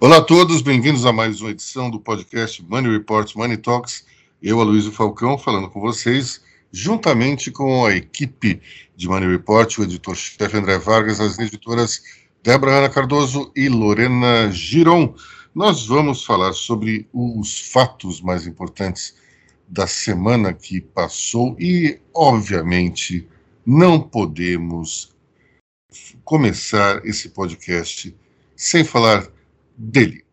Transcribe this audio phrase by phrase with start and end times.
[0.00, 4.04] Olá a todos, bem-vindos a mais uma edição do podcast Money Reports Money Talks.
[4.42, 6.40] Eu, Aloysio Falcão, falando com vocês,
[6.72, 8.60] juntamente com a equipe
[8.96, 12.02] de Money Report, o editor-chefe André Vargas, as editoras
[12.42, 15.14] Débora Ana Cardoso e Lorena Giron.
[15.54, 19.19] Nós vamos falar sobre os fatos mais importantes
[19.70, 23.28] da semana que passou e, obviamente,
[23.64, 25.14] não podemos
[26.24, 28.14] começar esse podcast
[28.56, 29.28] sem falar
[29.76, 30.24] dele,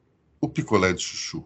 [0.42, 1.44] o picolé de chuchu,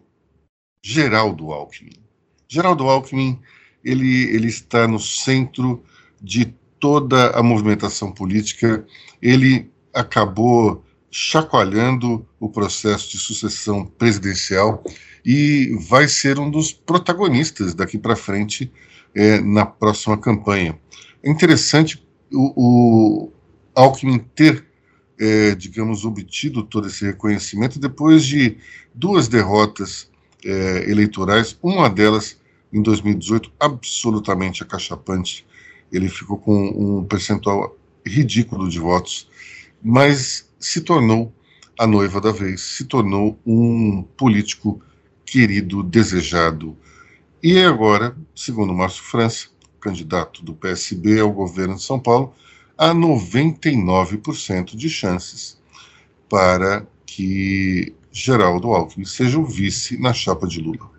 [0.82, 2.02] Geraldo Alckmin.
[2.48, 3.38] Geraldo Alckmin,
[3.84, 5.84] ele, ele está no centro
[6.20, 6.46] de
[6.80, 8.86] toda a movimentação política,
[9.20, 14.82] ele acabou chacoalhando o processo de sucessão presidencial
[15.24, 18.70] e vai ser um dos protagonistas daqui para frente
[19.14, 20.78] é, na próxima campanha.
[21.22, 23.32] É interessante o, o
[23.74, 24.66] Alckmin ter
[25.22, 28.56] é, digamos, obtido todo esse reconhecimento depois de
[28.92, 30.10] duas derrotas
[30.44, 32.36] é, eleitorais, uma delas
[32.72, 35.46] em 2018, absolutamente acachapante.
[35.92, 39.28] Ele ficou com um percentual ridículo de votos,
[39.80, 41.32] mas se tornou
[41.78, 44.82] a noiva da vez, se tornou um político
[45.32, 46.76] querido, desejado.
[47.42, 49.46] E agora, segundo Márcio França,
[49.80, 52.34] candidato do PSB ao governo de São Paulo,
[52.76, 55.58] há 99% de chances
[56.28, 60.90] para que Geraldo Alckmin seja o vice na chapa de Lula.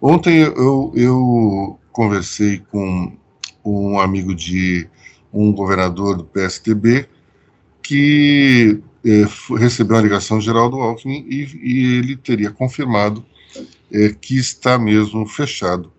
[0.00, 3.12] Ontem eu, eu conversei com
[3.62, 4.88] um amigo de
[5.30, 7.06] um governador do PSDB
[7.82, 9.26] que eh,
[9.58, 13.22] recebeu uma ligação de Geraldo Alckmin e, e ele teria confirmado
[13.92, 15.92] eh, que está mesmo fechado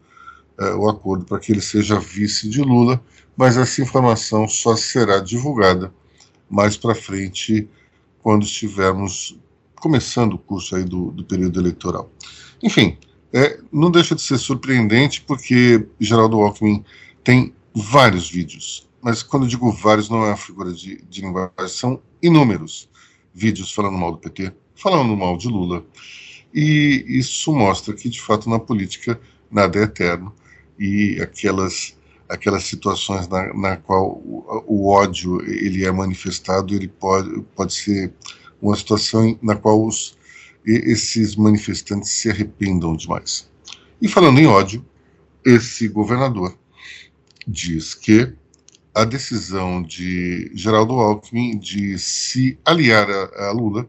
[0.57, 3.01] eh, o acordo para que ele seja vice de Lula
[3.37, 5.93] mas essa informação só será divulgada
[6.49, 7.67] mais para frente,
[8.21, 9.37] quando estivermos
[9.75, 12.11] começando o curso aí do, do período eleitoral.
[12.63, 12.97] Enfim,
[13.33, 16.83] é, não deixa de ser surpreendente, porque Geraldo Alckmin
[17.23, 21.51] tem vários vídeos, mas quando eu digo vários, não é uma figura de, de linguagem,
[21.67, 22.89] são inúmeros
[23.33, 25.85] vídeos falando mal do PT, falando mal de Lula,
[26.55, 29.19] e isso mostra que, de fato, na política
[29.51, 30.33] nada é eterno,
[30.79, 31.95] e aquelas
[32.27, 38.11] aquelas situações na, na qual o, o, ódio ele é manifestado, ele pode, pode ser
[38.59, 40.17] uma situação na qual os,
[40.65, 43.47] esses manifestantes se arrependam demais.
[44.01, 44.83] E falando em ódio,
[45.45, 46.57] esse governador
[47.47, 48.33] diz que
[48.95, 53.87] a decisão de Geraldo Alckmin de se aliar a, a Lula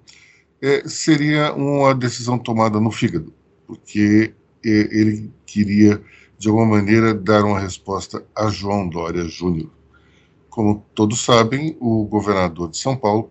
[0.67, 3.33] é, seria uma decisão tomada no fígado,
[3.67, 4.35] porque
[4.65, 6.03] é, ele queria
[6.39, 9.71] de alguma maneira, dar uma resposta a João Dória Júnior.
[10.51, 13.31] Como todos sabem, o governador de São Paulo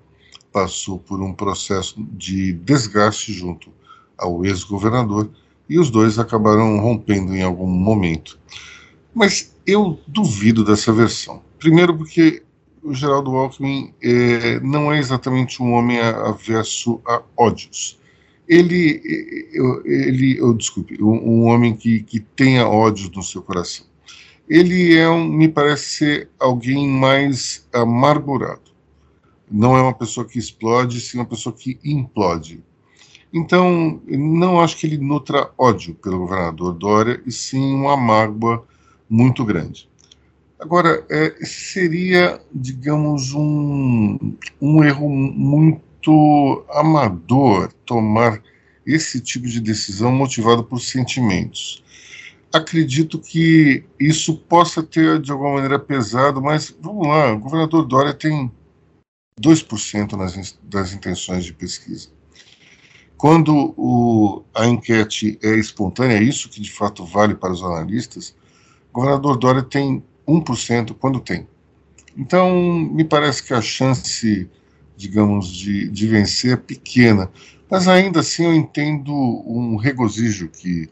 [0.52, 3.72] passou por um processo de desgaste junto
[4.18, 5.30] ao ex-governador
[5.68, 8.40] e os dois acabaram rompendo em algum momento.
[9.14, 11.42] Mas eu duvido dessa versão.
[11.60, 12.44] Primeiro, porque
[12.86, 18.00] o Geraldo Alckmin é, não é exatamente um homem averso a ódios
[18.48, 19.02] ele,
[19.86, 23.86] ele oh, desculpe, um, um, homem que, que tenha ódio no seu coração.
[24.48, 28.62] Ele é, um, me parece ser alguém mais amargurado.
[29.50, 32.64] Não é uma pessoa que explode, sim uma pessoa que implode.
[33.34, 38.64] Então, não acho que ele nutra ódio pelo governador Dória, e sim uma mágoa
[39.10, 39.90] muito grande.
[40.60, 44.18] Agora, é, seria, digamos, um,
[44.62, 48.42] um erro muito amador tomar
[48.86, 51.84] esse tipo de decisão motivado por sentimentos.
[52.54, 58.14] Acredito que isso possa ter, de alguma maneira, pesado, mas vamos lá, o governador Dória
[58.14, 58.50] tem
[59.42, 62.10] 2% nas, das intenções de pesquisa.
[63.18, 68.36] Quando o, a enquete é espontânea, é isso que de fato vale para os analistas,
[68.90, 71.48] o governador Dória tem 1% quando tem.
[72.18, 74.50] Então, me parece que a chance
[74.96, 77.30] digamos, de, de vencer é pequena.
[77.70, 80.90] Mas ainda assim eu entendo um regozijo que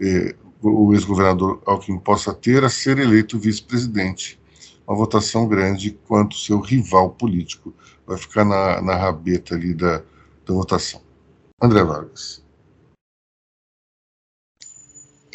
[0.00, 4.38] eh, o ex-governador Alckmin possa ter a ser eleito vice-presidente.
[4.86, 7.74] Uma votação grande quanto seu rival político
[8.06, 11.00] vai ficar na, na rabeta ali da, da votação.
[11.62, 12.42] André Vargas.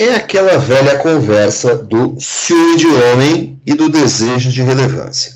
[0.03, 5.35] É aquela velha conversa do ciúme de homem e do desejo de relevância.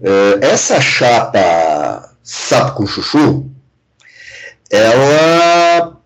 [0.00, 3.48] Uh, essa chapa sapo com chuchu,
[4.68, 5.96] ela,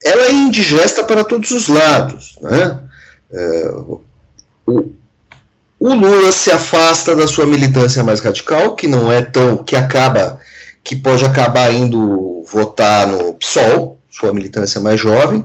[0.00, 2.78] ela é indigesta para todos os lados, né?
[3.32, 4.00] É, o,
[5.80, 9.56] o Lula se afasta da sua militância mais radical, que não é tão.
[9.56, 10.38] que acaba.
[10.84, 15.44] que pode acabar indo votar no PSOL, sua militância mais jovem.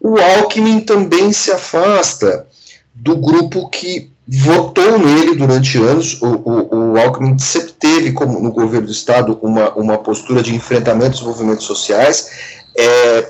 [0.00, 2.46] O Alckmin também se afasta
[2.94, 6.20] do grupo que votou nele durante anos.
[6.22, 10.54] O, o, o Alckmin sempre teve, como no governo do Estado, uma, uma postura de
[10.54, 12.30] enfrentamento dos movimentos sociais.
[12.76, 13.28] É,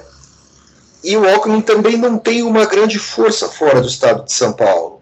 [1.02, 5.00] e o Alckmin também não tem uma grande força fora do Estado de São Paulo.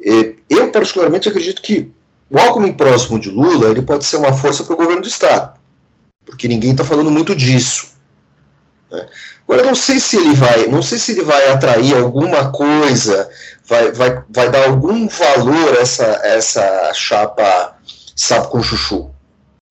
[0.00, 1.90] Eu, particularmente, acredito que
[2.30, 5.58] o Alckmin próximo de Lula ele pode ser uma força para o governo do Estado,
[6.24, 7.88] porque ninguém está falando muito disso.
[8.90, 9.06] Né?
[9.48, 13.30] Agora, não sei se ele vai, não sei se ele vai atrair alguma coisa,
[13.64, 17.74] vai, vai, vai dar algum valor a essa, essa chapa
[18.14, 19.10] sapo com chuchu.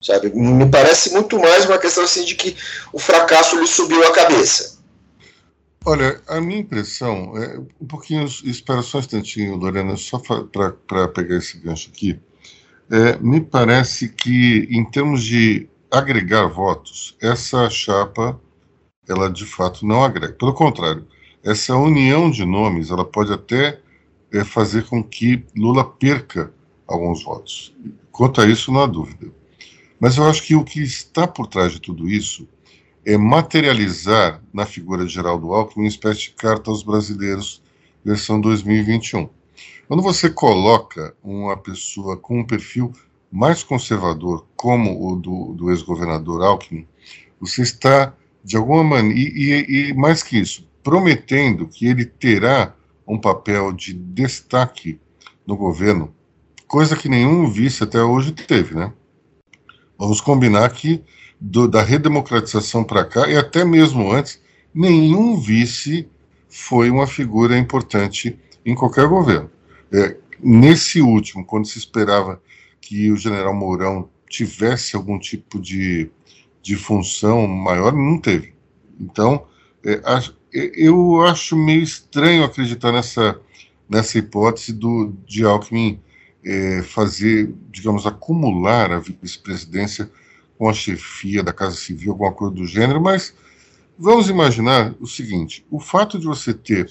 [0.02, 0.30] Sabe?
[0.34, 2.56] Me parece muito mais uma questão assim de que
[2.92, 4.78] o fracasso lhe subiu a cabeça.
[5.84, 8.24] Olha, a minha impressão é um pouquinho.
[8.24, 12.18] Espera só um instantinho, Lorena, só para pegar esse gancho aqui.
[12.90, 18.40] É, me parece que, em termos de agregar votos, essa chapa,
[19.08, 20.34] ela de fato não agrega.
[20.34, 21.06] Pelo contrário,
[21.42, 23.80] essa união de nomes, ela pode até
[24.32, 26.52] é, fazer com que Lula perca
[26.86, 27.74] alguns votos.
[28.12, 29.32] Quanto a isso, não há dúvida.
[29.98, 32.46] Mas eu acho que o que está por trás de tudo isso
[33.04, 37.62] é materializar na figura de Geraldo Alckmin uma espécie de carta aos brasileiros,
[38.04, 39.28] versão 2021.
[39.88, 42.92] Quando você coloca uma pessoa com um perfil
[43.32, 46.86] mais conservador, como o do, do ex-governador Alckmin,
[47.40, 52.74] você está, de alguma maneira, e, e, e mais que isso, prometendo que ele terá
[53.06, 55.00] um papel de destaque
[55.46, 56.14] no governo,
[56.66, 58.92] coisa que nenhum vice até hoje teve, né?
[59.98, 61.02] Vamos combinar que
[61.40, 64.40] do, da redemocratização para cá, e até mesmo antes,
[64.74, 66.08] nenhum vice
[66.48, 69.50] foi uma figura importante em qualquer governo.
[69.92, 72.40] É, nesse último, quando se esperava
[72.80, 76.10] que o general Mourão tivesse algum tipo de,
[76.68, 78.52] de função maior, não teve.
[79.00, 79.46] Então,
[79.82, 80.02] é,
[80.52, 83.40] eu acho meio estranho acreditar nessa,
[83.88, 85.98] nessa hipótese do, de Alckmin
[86.44, 90.10] é, fazer, digamos, acumular a vice-presidência
[90.58, 93.34] com a chefia da Casa Civil, alguma coisa do gênero, mas
[93.98, 96.86] vamos imaginar o seguinte: o fato de você ter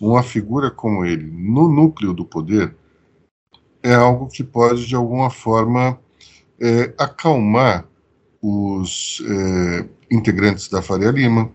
[0.00, 2.74] uma figura como ele no núcleo do poder
[3.82, 6.00] é algo que pode, de alguma forma,
[6.58, 7.86] é, acalmar
[8.42, 11.50] os é, integrantes da Faria Lima,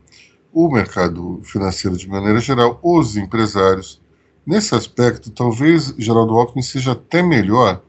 [0.51, 4.01] o mercado financeiro de maneira geral, os empresários.
[4.45, 7.81] Nesse aspecto, talvez Geraldo Alckmin seja até melhor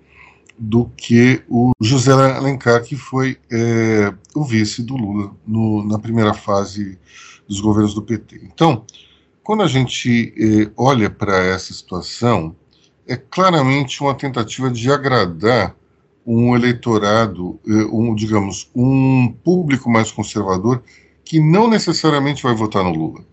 [0.57, 6.33] do que o José Alencar, que foi é, o vice do Lula no, na primeira
[6.33, 6.99] fase
[7.47, 8.41] dos governos do PT.
[8.45, 8.85] Então,
[9.43, 12.55] quando a gente é, olha para essa situação,
[13.07, 15.77] é claramente uma tentativa de agradar
[16.27, 20.83] um eleitorado, é, um, digamos, um público mais conservador
[21.25, 23.25] que não necessariamente vai votar no Lula.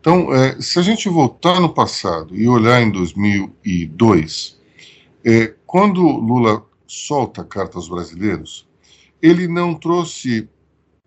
[0.00, 4.58] Então, é, se a gente voltar no passado e olhar em 2002,
[5.24, 8.66] é, quando Lula solta a carta aos brasileiros,
[9.20, 10.48] ele não trouxe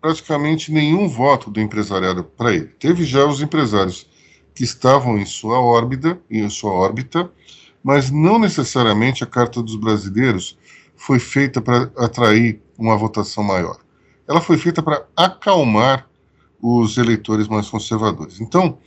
[0.00, 2.68] praticamente nenhum voto do empresariado para ele.
[2.78, 4.08] Teve já os empresários
[4.54, 7.30] que estavam em sua órbita, em sua órbita,
[7.82, 10.56] mas não necessariamente a carta dos brasileiros
[10.96, 13.78] foi feita para atrair uma votação maior.
[14.26, 16.08] Ela foi feita para acalmar
[16.60, 18.40] os eleitores mais conservadores.
[18.40, 18.78] Então,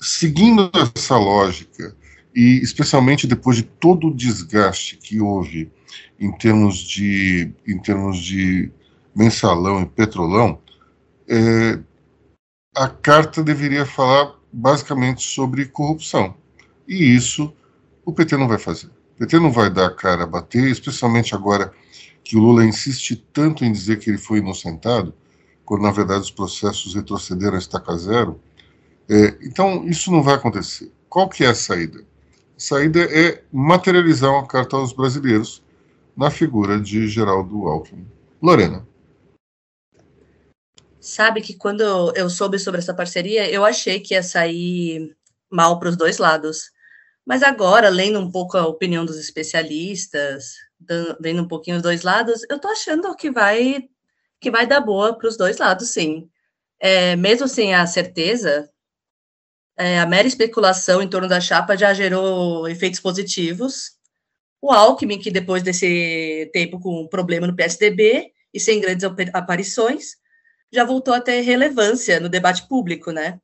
[0.00, 1.94] seguindo essa lógica
[2.34, 5.70] e especialmente depois de todo o desgaste que houve
[6.18, 8.70] em termos de, em termos de
[9.14, 10.58] mensalão e petrolão,
[11.28, 11.78] é,
[12.74, 16.34] a carta deveria falar basicamente sobre corrupção.
[16.86, 17.52] E isso
[18.04, 18.90] o PT não vai fazer.
[19.16, 21.72] O PT não vai dar a cara a bater, especialmente agora
[22.22, 25.14] que o Lula insiste tanto em dizer que ele foi inocentado,
[25.64, 28.38] quando na verdade os processos retrocederam a estaca zero.
[29.08, 30.92] É, então, isso não vai acontecer.
[31.08, 32.00] Qual que é a saída?
[32.00, 35.62] A saída é materializar uma carta aos brasileiros
[36.14, 38.06] na figura de Geraldo Alckmin.
[38.42, 38.86] Lorena.
[41.00, 45.16] Sabe que quando eu soube sobre essa parceria, eu achei que ia sair
[45.50, 46.70] mal para os dois lados.
[47.26, 50.54] Mas agora, lendo um pouco a opinião dos especialistas,
[51.20, 53.88] vendo um pouquinho os dois lados, eu tô achando que vai
[54.40, 56.28] que vai dar boa para os dois lados, sim.
[56.78, 58.70] É, mesmo sem a certeza,
[59.76, 63.92] é, a mera especulação em torno da chapa já gerou efeitos positivos.
[64.60, 70.16] O Alckmin, que depois desse tempo com problema no PSDB e sem grandes aparições,
[70.72, 73.40] já voltou a ter relevância no debate público, né?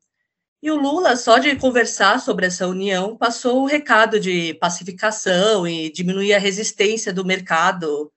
[0.63, 5.91] E o Lula, só de conversar sobre essa união, passou o recado de pacificação e
[5.91, 8.13] diminuir a resistência do mercado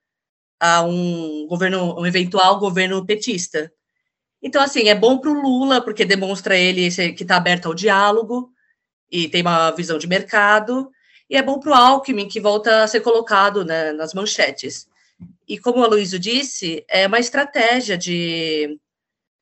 [0.59, 3.71] a um governo, um eventual governo petista.
[4.43, 8.51] Então, assim, é bom para o Lula, porque demonstra ele que está aberto ao diálogo
[9.11, 10.91] e tem uma visão de mercado,
[11.27, 14.87] e é bom para o Alckmin, que volta a ser colocado né, nas manchetes.
[15.47, 18.79] E como o Luísio disse, é uma estratégia de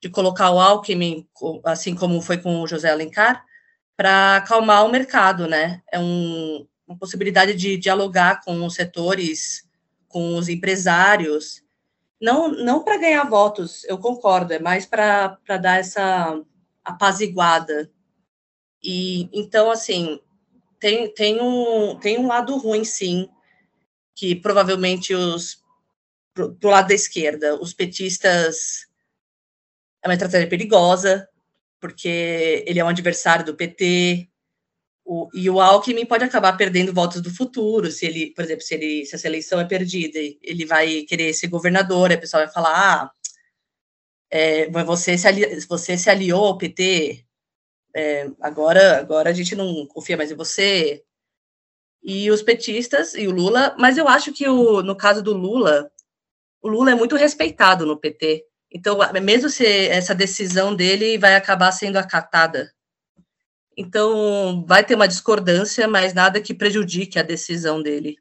[0.03, 1.25] de colocar o Alckmin,
[1.63, 3.45] assim como foi com o José Alencar,
[3.95, 5.81] para acalmar o mercado, né?
[5.89, 9.65] É um, uma possibilidade de dialogar com os setores,
[10.10, 11.63] com os empresários,
[12.19, 16.38] não, não para ganhar votos, eu concordo, é mais para dar essa
[16.83, 17.89] apaziguada.
[18.83, 20.19] E então, assim,
[20.81, 23.29] tem, tem, um, tem um lado ruim, sim,
[24.13, 25.63] que provavelmente os
[26.33, 28.86] pro, lado da esquerda, os petistas
[30.03, 31.27] é uma estratégia perigosa,
[31.79, 34.29] porque ele é um adversário do PT,
[35.05, 38.74] o, e o Alckmin pode acabar perdendo votos do futuro, se ele, por exemplo, se,
[38.74, 42.74] ele, se essa eleição é perdida, ele vai querer ser governador, a pessoa vai falar,
[42.74, 43.12] ah,
[44.29, 47.25] é, você, se ali, você se aliou ao PT,
[47.95, 51.03] é, agora, agora a gente não confia mais em você,
[52.01, 55.91] e os petistas, e o Lula, mas eu acho que o, no caso do Lula,
[56.62, 61.72] o Lula é muito respeitado no PT, então, mesmo se essa decisão dele vai acabar
[61.72, 62.74] sendo acatada.
[63.77, 68.18] Então, vai ter uma discordância, mas nada que prejudique a decisão dele.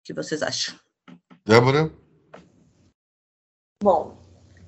[0.00, 0.76] O que vocês acham?
[1.44, 1.92] Débora?
[3.82, 4.16] Bom,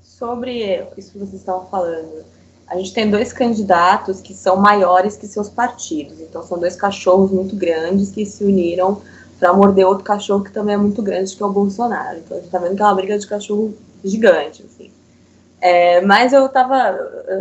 [0.02, 2.24] sobre isso que vocês estavam falando,
[2.66, 6.18] a gente tem dois candidatos que são maiores que seus partidos.
[6.20, 9.00] Então, são dois cachorros muito grandes que se uniram
[9.38, 12.18] para morder outro cachorro que também é muito grande, que é o Bolsonaro.
[12.18, 13.74] Então a gente tá vendo que é uma briga de cachorro
[14.04, 14.90] gigante, assim.
[15.60, 16.90] É, mas eu estava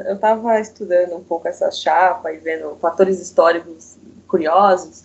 [0.07, 3.97] eu tava estudando um pouco essa chapa e vendo fatores históricos
[4.27, 5.03] curiosos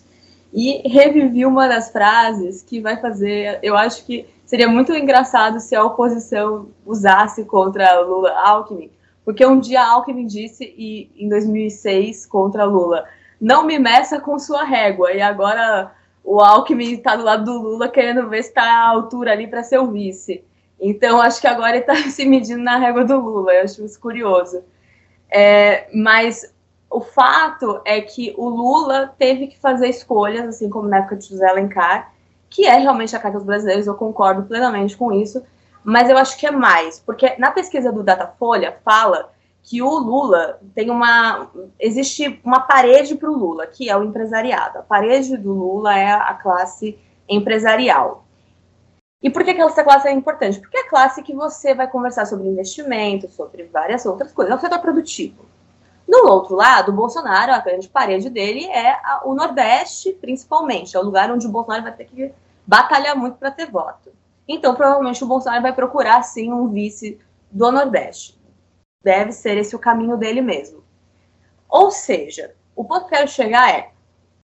[0.53, 5.75] e revivi uma das frases que vai fazer, eu acho que seria muito engraçado se
[5.75, 8.89] a oposição usasse contra Lula Alckmin,
[9.23, 13.05] porque um dia Alckmin disse e em 2006 contra Lula,
[13.39, 15.91] não me meça com sua régua, e agora
[16.23, 19.63] o Alckmin está do lado do Lula querendo ver se está à altura ali para
[19.63, 20.43] ser o vice.
[20.79, 23.53] Então, acho que agora ele está se medindo na régua do Lula.
[23.53, 24.63] Eu acho isso curioso.
[25.29, 26.53] É, mas
[26.89, 31.27] o fato é que o Lula teve que fazer escolhas, assim como na época de
[31.27, 32.11] José Alencar,
[32.49, 35.43] que é realmente a carta dos brasileiros, eu concordo plenamente com isso,
[35.83, 39.31] mas eu acho que é mais, porque na pesquisa do Datafolha fala
[39.69, 41.51] que o Lula tem uma.
[41.79, 44.79] Existe uma parede para o Lula, que é o empresariado.
[44.79, 46.97] A parede do Lula é a classe
[47.29, 48.25] empresarial.
[49.21, 50.59] E por que, que essa classe é importante?
[50.59, 54.57] Porque é a classe que você vai conversar sobre investimento, sobre várias outras coisas, é
[54.57, 55.45] o setor produtivo.
[56.07, 60.97] No outro lado, o Bolsonaro, a grande parede dele é a, o Nordeste, principalmente.
[60.97, 62.33] É o lugar onde o Bolsonaro vai ter que
[62.65, 64.11] batalhar muito para ter voto.
[64.47, 67.19] Então, provavelmente, o Bolsonaro vai procurar, sim, um vice
[67.51, 68.38] do Nordeste
[69.03, 70.83] deve ser esse o caminho dele mesmo.
[71.67, 73.91] Ou seja, o ponto que eu quero chegar é: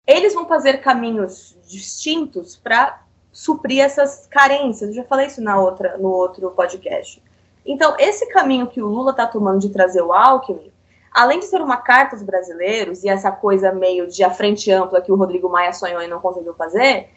[0.06, 4.90] eles vão fazer caminhos distintos para suprir essas carências.
[4.90, 7.22] Eu já falei isso na outra, no outro podcast.
[7.66, 10.70] Então, esse caminho que o Lula está tomando de trazer o Alckmin,
[11.10, 15.00] além de ser uma carta aos brasileiros e essa coisa meio de a frente ampla
[15.00, 17.08] que o Rodrigo Maia sonhou e não conseguiu fazer,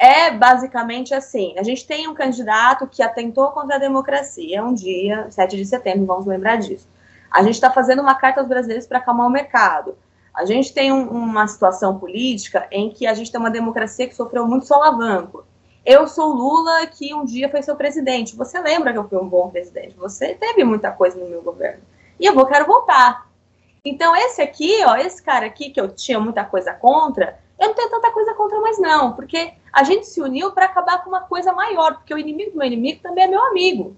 [0.00, 5.30] é basicamente assim: a gente tem um candidato que atentou contra a democracia um dia,
[5.30, 6.88] 7 de setembro, vamos lembrar disso.
[7.30, 9.96] A gente está fazendo uma carta aos brasileiros para acalmar o mercado.
[10.34, 14.14] A gente tem um, uma situação política em que a gente tem uma democracia que
[14.14, 15.44] sofreu muito solavanco.
[15.84, 18.36] Eu sou Lula, que um dia foi seu presidente.
[18.36, 19.94] Você lembra que eu fui um bom presidente?
[19.96, 21.82] Você teve muita coisa no meu governo.
[22.18, 23.26] E eu vou, quero voltar.
[23.84, 27.74] Então, esse aqui, ó, esse cara aqui que eu tinha muita coisa contra, eu não
[27.74, 31.20] tenho tanta coisa contra mais não, porque a gente se uniu para acabar com uma
[31.20, 33.94] coisa maior, porque o inimigo do meu inimigo também é meu amigo.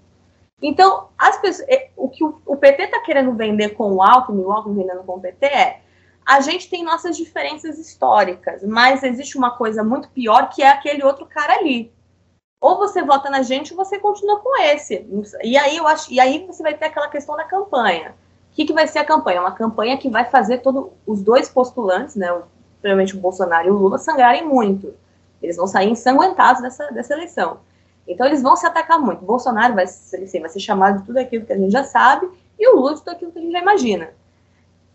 [0.61, 4.43] Então, as pessoas, é, o que o, o PT está querendo vender com o Alckmin,
[4.43, 5.81] o Alckmin vendendo com o PT é
[6.25, 11.03] a gente tem nossas diferenças históricas, mas existe uma coisa muito pior que é aquele
[11.03, 11.91] outro cara ali.
[12.61, 15.05] Ou você vota na gente ou você continua com esse.
[15.43, 18.15] E aí eu acho, e aí você vai ter aquela questão da campanha.
[18.51, 19.41] O que, que vai ser a campanha?
[19.41, 22.29] Uma campanha que vai fazer todos os dois postulantes, né,
[22.83, 24.93] provavelmente o Bolsonaro e o Lula, sangrarem muito.
[25.41, 27.61] Eles vão sair ensanguentados dessa, dessa eleição.
[28.05, 29.23] Então eles vão se atacar muito.
[29.23, 32.67] Bolsonaro vai, assim, vai ser chamado de tudo aquilo que a gente já sabe e
[32.67, 34.09] o Lula de tudo aquilo que a gente já imagina.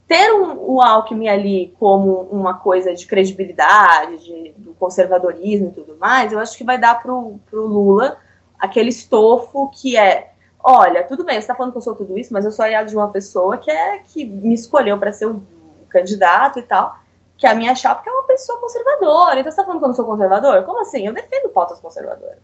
[0.06, 5.96] Ter um, o Alckmin ali como uma coisa de credibilidade, de, do conservadorismo e tudo
[5.96, 8.18] mais, eu acho que vai dar para o Lula
[8.58, 12.32] aquele estofo que é olha, tudo bem, você está falando que eu sou tudo isso,
[12.32, 15.42] mas eu sou aliado de uma pessoa que é que me escolheu para ser o
[15.88, 16.98] candidato e tal,
[17.38, 19.38] que a minha chapa é uma pessoa conservadora.
[19.38, 20.64] Então você está falando que eu não sou conservador?
[20.64, 21.06] Como assim?
[21.06, 22.40] Eu defendo pautas conservadoras.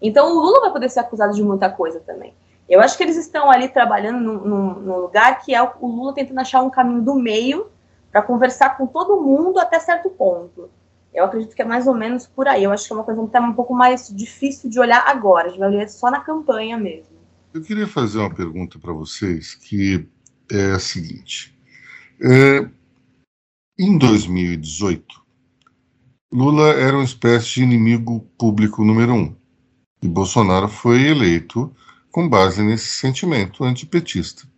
[0.00, 2.34] Então o Lula vai poder ser acusado de muita coisa também.
[2.68, 6.12] Eu acho que eles estão ali trabalhando num, num, num lugar que é o, Lula
[6.12, 7.70] tentando achar um caminho do meio
[8.12, 10.68] para conversar com todo mundo até certo ponto.
[11.14, 12.64] Eu acredito que é mais ou menos por aí.
[12.64, 15.46] Eu acho que é uma coisa que um pouco mais difícil de olhar agora.
[15.46, 17.16] A gente vai olhar só na campanha mesmo.
[17.54, 20.06] Eu queria fazer uma pergunta para vocês que
[20.52, 21.58] é a seguinte.
[22.20, 22.68] É,
[23.78, 25.22] em 2018,
[26.32, 29.36] Lula era uma espécie de inimigo público número um.
[30.02, 31.74] E Bolsonaro foi eleito
[32.10, 34.48] com base nesse sentimento antipetista.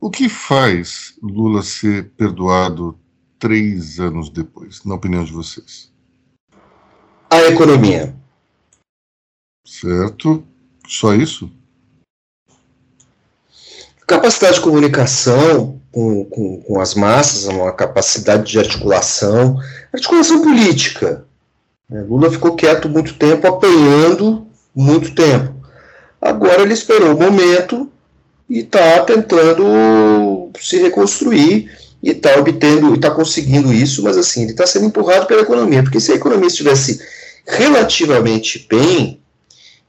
[0.00, 2.98] O que faz Lula ser perdoado
[3.38, 5.92] três anos depois, na opinião de vocês?
[7.28, 8.16] A economia.
[9.66, 10.46] Certo.
[10.86, 11.50] Só isso?
[14.06, 19.58] Capacidade de comunicação com, com, com as massas, uma capacidade de articulação,
[19.92, 21.24] articulação política.
[21.90, 25.54] É, Lula ficou quieto muito tempo, apanhando muito tempo.
[26.20, 27.90] Agora ele esperou o momento
[28.48, 31.70] e está tentando se reconstruir
[32.02, 35.82] e está obtendo, e está conseguindo isso, mas assim, ele está sendo empurrado pela economia,
[35.82, 37.00] porque se a economia estivesse
[37.46, 39.20] relativamente bem,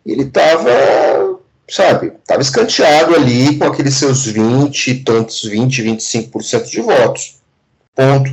[0.05, 1.37] ele estava,
[1.69, 7.38] sabe, estava escanteado ali com aqueles seus 20, tantos 20, 25% de votos.
[7.95, 8.31] Ponto.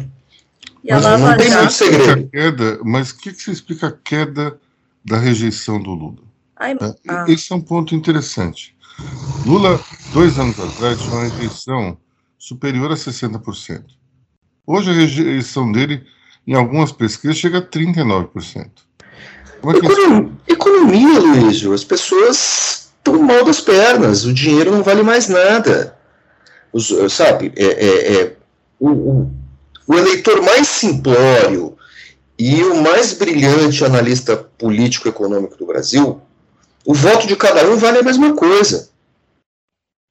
[0.88, 2.28] mas não tem muito segredo.
[2.28, 4.58] Queda, mas o que, que você explica a queda
[5.04, 6.22] da rejeição do Lula?
[6.56, 7.24] Ai, é, ah.
[7.28, 8.74] Esse é um ponto interessante.
[9.44, 9.80] Lula,
[10.12, 11.98] dois anos atrás, tinha uma rejeição
[12.38, 13.82] superior a 60%.
[14.66, 16.06] Hoje a rejeição dele,
[16.46, 18.70] em algumas pesquisas, chega a 39%.
[19.60, 24.82] Como é que é economia Luiz, as pessoas estão mal das pernas, o dinheiro não
[24.82, 25.96] vale mais nada.
[26.72, 28.36] Os, sabe, é, é, é
[28.80, 29.30] o, o,
[29.86, 31.76] o eleitor mais simplório
[32.38, 36.20] e o mais brilhante analista político-econômico do Brasil
[36.84, 38.90] o voto de cada um vale a mesma coisa.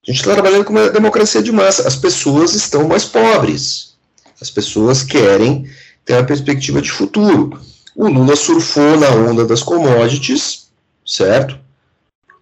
[0.06, 1.88] A gente está trabalhando com uma democracia de massa.
[1.88, 3.96] As pessoas estão mais pobres.
[4.42, 5.70] As pessoas querem
[6.04, 7.62] ter uma perspectiva de futuro.
[7.96, 10.68] O Lula surfou na onda das commodities,
[11.06, 11.60] certo?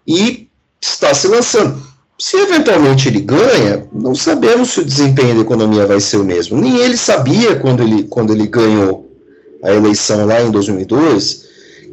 [0.07, 0.47] E
[0.81, 1.81] está se lançando.
[2.17, 6.59] Se eventualmente ele ganha, não sabemos se o desempenho da economia vai ser o mesmo.
[6.59, 9.09] Nem ele sabia quando ele, quando ele ganhou
[9.63, 11.49] a eleição lá em 2002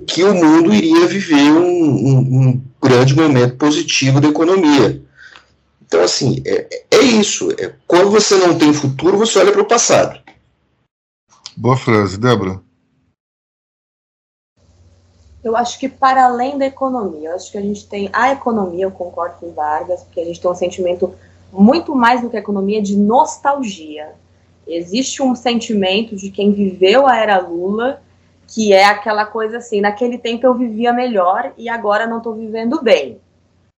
[0.08, 5.02] que o mundo iria viver um, um, um grande momento positivo da economia.
[5.86, 7.50] Então, assim, é, é isso.
[7.58, 10.18] É, quando você não tem futuro, você olha para o passado.
[11.56, 12.60] Boa frase, Débora.
[15.42, 18.84] Eu acho que para além da economia, eu acho que a gente tem a economia,
[18.84, 21.14] eu concordo com Vargas, porque a gente tem um sentimento
[21.52, 24.12] muito mais do que a economia de nostalgia.
[24.66, 28.02] Existe um sentimento de quem viveu a era Lula
[28.48, 32.82] que é aquela coisa assim, naquele tempo eu vivia melhor e agora não estou vivendo
[32.82, 33.20] bem.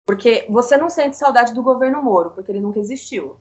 [0.07, 3.37] Porque você não sente saudade do governo Moro, porque ele nunca existiu.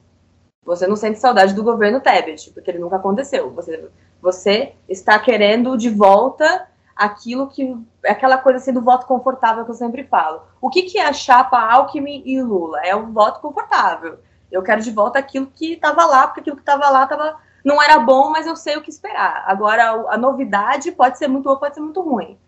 [0.64, 3.50] Você não sente saudade do governo Tebet, porque ele nunca aconteceu.
[3.52, 3.88] Você,
[4.20, 6.66] você está querendo de volta
[7.00, 7.74] aquilo que.
[8.04, 10.42] aquela coisa assim do voto confortável que eu sempre falo.
[10.60, 12.80] O que, que é a chapa Alckmin e Lula?
[12.84, 14.18] É um voto confortável.
[14.52, 17.80] Eu quero de volta aquilo que estava lá, porque aquilo que estava lá estava não
[17.82, 19.44] era bom, mas eu sei o que esperar.
[19.46, 22.38] Agora, a novidade pode ser muito boa, pode ser muito ruim.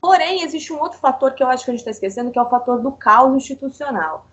[0.00, 2.42] Porém, existe um outro fator que eu acho que a gente está esquecendo, que é
[2.42, 4.26] o fator do caos institucional.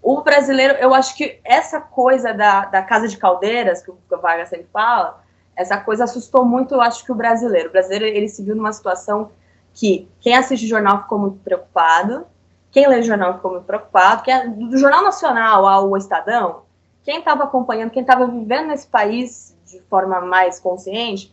[0.00, 4.48] O brasileiro, eu acho que essa coisa da, da casa de caldeiras, que o Vargas
[4.48, 5.19] sempre fala,
[5.60, 7.68] essa coisa assustou muito, eu acho que o brasileiro.
[7.68, 9.30] O brasileiro, ele se viu numa situação
[9.74, 12.26] que quem assiste jornal ficou muito preocupado,
[12.70, 16.62] quem lê jornal ficou muito preocupado, quem, é do Jornal Nacional ao Estadão,
[17.02, 21.32] quem estava acompanhando, quem estava vivendo nesse país de forma mais consciente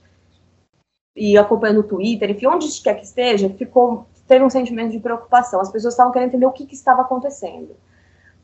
[1.15, 5.61] e acompanhando o Twitter, enfim, onde quer que esteja, ficou teve um sentimento de preocupação.
[5.61, 7.75] As pessoas estavam querendo entender o que, que estava acontecendo.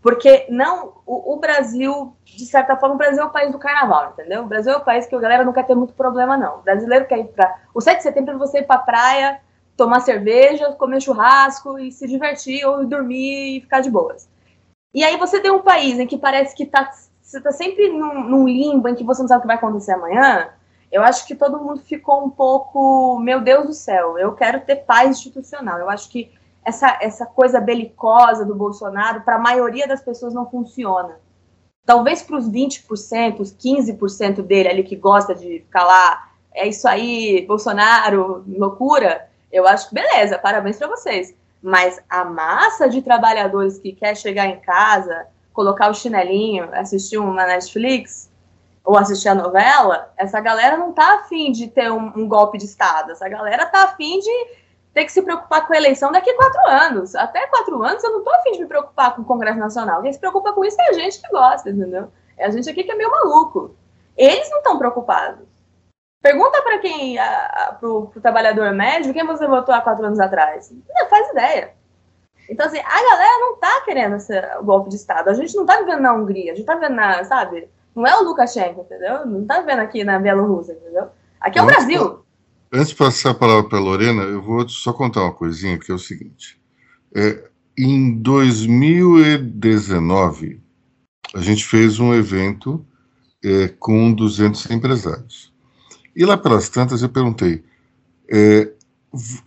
[0.04, 4.12] Porque não, o, o, Brasil, de certa forma, o Brasil é o país do carnaval,
[4.12, 4.44] entendeu?
[4.44, 6.58] O Brasil é o país que a galera não quer ter muito problema, não.
[6.58, 7.56] O brasileiro quer ir para.
[7.74, 9.40] O 7 de setembro é você ir para praia,
[9.78, 14.28] tomar cerveja, comer churrasco e se divertir, ou dormir e ficar de boas.
[14.94, 18.26] E aí você tem um país em que parece que está você está sempre num,
[18.26, 20.50] num, limbo em que você não sabe o que vai acontecer amanhã,
[20.92, 24.76] eu acho que todo mundo ficou um pouco, meu Deus do céu, eu quero ter
[24.76, 25.80] paz institucional.
[25.80, 26.32] Eu acho que
[26.66, 31.20] essa, essa coisa belicosa do Bolsonaro, para a maioria das pessoas, não funciona.
[31.86, 36.88] Talvez para os 20%, os 15% dele ali que gosta de ficar lá, é isso
[36.88, 41.36] aí, Bolsonaro, loucura, eu acho que beleza, parabéns para vocês.
[41.62, 47.46] Mas a massa de trabalhadores que quer chegar em casa, colocar o chinelinho, assistir uma
[47.46, 48.30] Netflix
[48.84, 52.66] ou assistir a novela, essa galera não tá afim de ter um, um golpe de
[52.66, 53.12] Estado.
[53.12, 54.48] Essa galera tá afim de
[54.94, 57.16] ter que se preocupar com a eleição daqui a quatro anos.
[57.16, 60.02] Até quatro anos eu não tô afim de me preocupar com o Congresso Nacional.
[60.02, 62.10] Quem se preocupa com isso é a gente que gosta, entendeu?
[62.38, 63.76] É a gente aqui que é meio maluco.
[64.16, 65.48] Eles não estão preocupados.
[66.22, 70.72] Pergunta para quem, para o trabalhador médio, quem você votou há quatro anos atrás.
[70.72, 71.74] Não faz ideia.
[72.50, 75.30] Então, assim, a galera não tá querendo esse golpe de Estado.
[75.30, 77.70] A gente não tá vivendo na Hungria, a gente tá vivendo na, sabe?
[77.96, 79.26] Não é o Lukashenko, entendeu?
[79.26, 81.10] Não tá vivendo aqui na Bielorrússia, entendeu?
[81.40, 82.24] Aqui é o Brasil.
[82.76, 85.92] Antes de passar a palavra para a Lorena, eu vou só contar uma coisinha, que
[85.92, 86.60] é o seguinte.
[87.14, 90.60] É, em 2019,
[91.36, 92.84] a gente fez um evento
[93.44, 95.54] é, com 200 empresários.
[96.16, 97.64] E lá pelas tantas eu perguntei,
[98.28, 98.74] é,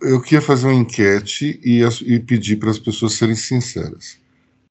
[0.01, 4.17] eu queria fazer uma enquete e, e pedir para as pessoas serem sinceras.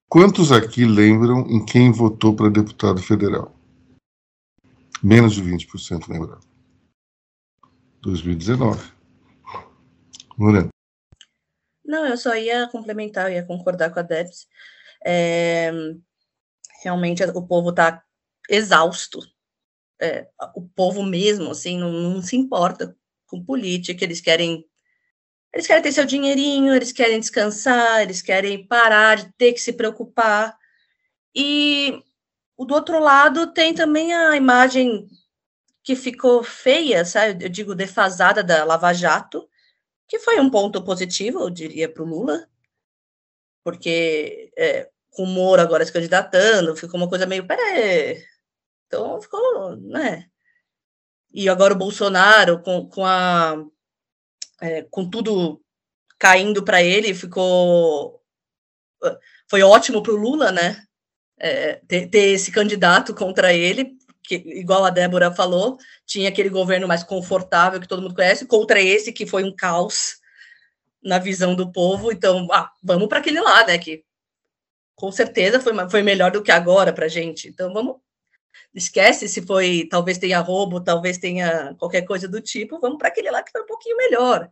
[0.08, 3.54] Quantos aqui lembram em quem votou para deputado federal?
[5.02, 6.45] Menos de 20% lembraram.
[8.02, 8.92] 2019.
[10.36, 10.68] Moreno.
[11.84, 14.46] Não, eu só ia complementar, eu ia concordar com a Debs.
[15.04, 15.70] É,
[16.82, 18.02] realmente o povo está
[18.48, 19.20] exausto
[20.00, 24.64] é, o povo mesmo, assim, não, não, se importa com política, eles querem
[25.52, 29.72] eles querem ter seu dinheirinho, eles querem descansar, eles querem parar de ter que se
[29.72, 30.54] preocupar.
[31.34, 32.02] E
[32.58, 35.08] do outro lado tem também a imagem
[35.86, 37.44] que ficou feia, sabe?
[37.44, 39.48] Eu digo defasada da Lava Jato,
[40.08, 42.48] que foi um ponto positivo, eu diria, para o Lula,
[43.62, 48.20] porque é, com o Moro agora se candidatando, ficou uma coisa meio, peraí,
[48.86, 50.28] então ficou, né?
[51.32, 53.54] E agora o Bolsonaro, com, com, a,
[54.60, 55.62] é, com tudo
[56.18, 58.20] caindo para ele, ficou.
[59.48, 60.84] Foi ótimo para o Lula, né?
[61.38, 66.88] É, ter, ter, esse candidato contra ele, que, igual a Débora falou, tinha aquele governo
[66.88, 70.16] mais confortável que todo mundo conhece, contra esse que foi um caos
[71.02, 72.12] na visão do povo.
[72.12, 73.78] Então, ah, vamos para aquele lá, né?
[73.78, 74.04] Que
[74.94, 77.48] com certeza foi, foi melhor do que agora para gente.
[77.48, 77.96] Então, vamos
[78.74, 83.30] esquece se foi, talvez tenha roubo, talvez tenha qualquer coisa do tipo, vamos para aquele
[83.30, 84.50] lá que foi um pouquinho melhor.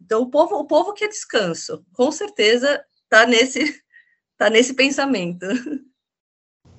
[0.00, 3.82] Então, o povo, o povo quer descanso, com certeza está nesse,
[4.38, 5.46] tá nesse pensamento.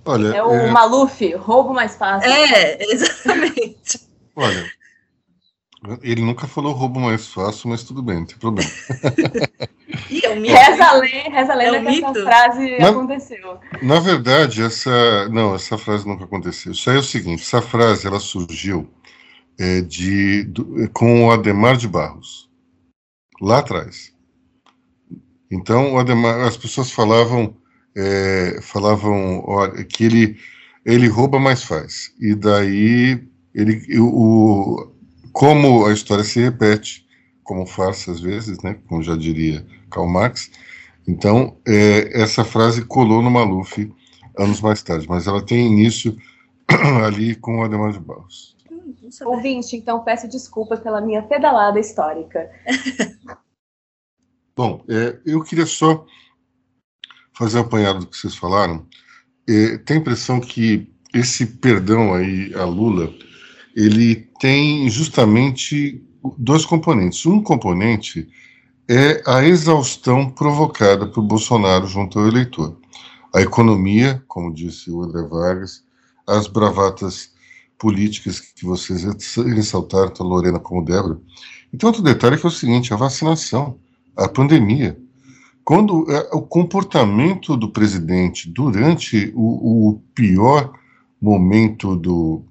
[0.06, 0.72] Olha, é o é...
[0.72, 2.30] Maluf, roubo mais fácil.
[2.32, 4.00] É, exatamente.
[4.36, 4.72] Olha,
[6.02, 8.70] ele nunca falou roubo mais fácil, mas tudo bem, não tem problema.
[10.24, 10.54] É um mito.
[10.54, 13.60] Reza a lei, reza a lei é um que essa frase na, aconteceu.
[13.82, 15.28] Na verdade, essa.
[15.30, 16.72] Não, essa frase nunca aconteceu.
[16.72, 18.90] Isso aí é o seguinte: essa frase ela surgiu
[19.60, 22.50] é, de, do, com o Ademar de Barros,
[23.42, 24.14] lá atrás.
[25.52, 27.54] Então, o Ademar, as pessoas falavam,
[27.96, 30.38] é, falavam olha, que ele,
[30.86, 32.14] ele rouba, mais faz.
[32.20, 33.22] E daí,
[33.54, 34.92] ele, o,
[35.32, 37.06] como a história se repete,
[37.44, 40.52] como farsa às vezes, né, como já diria Karl Marx,
[41.08, 43.92] então é, essa frase colou no Maluf
[44.38, 46.16] anos mais tarde, mas ela tem início
[47.06, 48.56] ali com o Ademar de Barros.
[49.26, 52.50] Ouvinte, então peço desculpas pela minha pedalada histórica.
[54.56, 56.06] Bom, é, eu queria só
[57.42, 58.86] fazer um apanhado do que vocês falaram.
[59.50, 63.12] É, tem a impressão que esse perdão aí a Lula
[63.76, 66.04] ele tem justamente
[66.38, 67.26] dois componentes.
[67.26, 68.28] Um componente
[68.88, 72.78] é a exaustão provocada por Bolsonaro junto ao eleitor.
[73.34, 75.84] A economia, como disse o André Vargas,
[76.28, 77.32] as bravatas
[77.80, 79.04] políticas que vocês
[79.56, 81.20] ressaltaram, tanto Lorena como Débora.
[81.74, 83.80] Então, outro detalhe é que é o seguinte, a vacinação,
[84.16, 84.96] a pandemia.
[85.64, 90.74] Quando é, o comportamento do presidente durante o, o pior
[91.22, 92.44] momento do,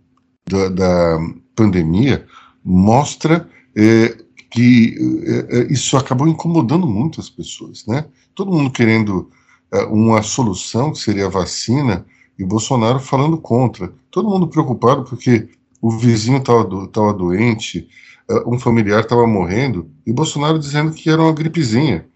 [0.49, 1.19] da, da
[1.55, 2.27] pandemia
[2.65, 4.17] mostra é,
[4.51, 4.97] que
[5.27, 8.05] é, é, isso acabou incomodando muito as pessoas, né?
[8.35, 9.31] Todo mundo querendo
[9.73, 12.05] é, uma solução, que seria a vacina,
[12.39, 13.93] e Bolsonaro falando contra.
[14.11, 15.49] Todo mundo preocupado porque
[15.81, 17.89] o vizinho estava do, doente,
[18.29, 22.07] é, um familiar estava morrendo, e Bolsonaro dizendo que era uma gripezinha.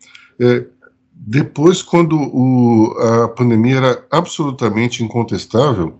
[0.40, 0.66] É,
[1.26, 5.98] depois, quando o, a pandemia era absolutamente incontestável,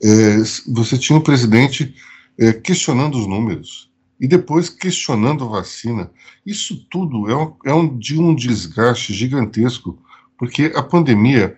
[0.00, 0.36] é,
[0.72, 1.92] você tinha um presidente
[2.38, 3.90] é, questionando os números
[4.20, 6.12] e depois questionando a vacina.
[6.46, 9.98] Isso tudo é, um, é um, de um desgaste gigantesco,
[10.38, 11.56] porque a pandemia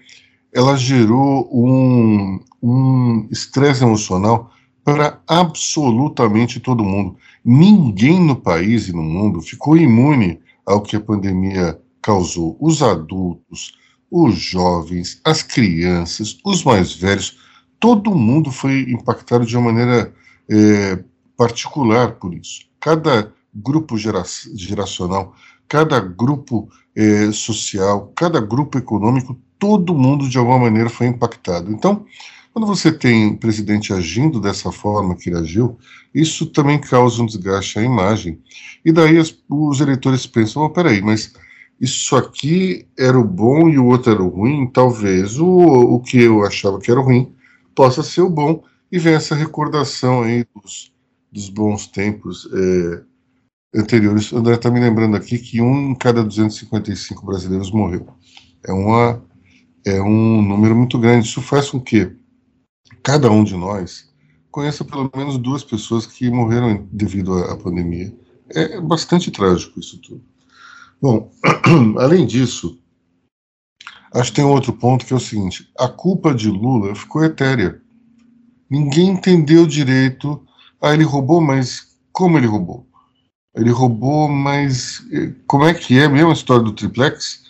[0.50, 4.50] ela gerou um estresse emocional
[4.82, 7.18] para absolutamente todo mundo.
[7.44, 12.56] Ninguém no país e no mundo ficou imune ao que a pandemia causou.
[12.60, 13.72] Os adultos,
[14.10, 17.38] os jovens, as crianças, os mais velhos,
[17.80, 20.12] todo mundo foi impactado de uma maneira
[20.50, 21.02] é,
[21.34, 22.66] particular por isso.
[22.78, 24.22] Cada grupo gera
[24.54, 25.34] geracional,
[25.66, 31.72] cada grupo é, social, cada grupo econômico, todo mundo de alguma maneira foi impactado.
[31.72, 32.04] Então,
[32.52, 35.78] quando você tem um presidente agindo dessa forma que ele agiu,
[36.14, 38.38] isso também causa um desgaste à imagem.
[38.84, 41.32] E daí as, os eleitores pensam: oh, peraí, mas
[41.80, 46.18] isso aqui era o bom e o outro era o ruim, talvez o, o que
[46.22, 47.34] eu achava que era o ruim
[47.74, 50.92] possa ser o bom, e vem essa recordação aí dos,
[51.32, 53.02] dos bons tempos é,
[53.80, 54.30] anteriores.
[54.30, 58.06] O André está me lembrando aqui que um em cada 255 brasileiros morreu.
[58.62, 59.20] É, uma,
[59.84, 61.26] é um número muito grande.
[61.26, 62.12] Isso faz com que
[63.02, 64.08] cada um de nós
[64.50, 68.16] conheça pelo menos duas pessoas que morreram devido à, à pandemia.
[68.50, 70.22] É bastante trágico isso tudo.
[71.00, 71.30] Bom,
[71.98, 72.78] além disso,
[74.12, 77.80] acho que tem outro ponto que é o seguinte: a culpa de Lula ficou etérea.
[78.70, 80.42] Ninguém entendeu direito.
[80.80, 82.86] Ah, ele roubou, mas como ele roubou?
[83.54, 87.44] Ele roubou, mas eh, como é que é mesmo a história do triplex?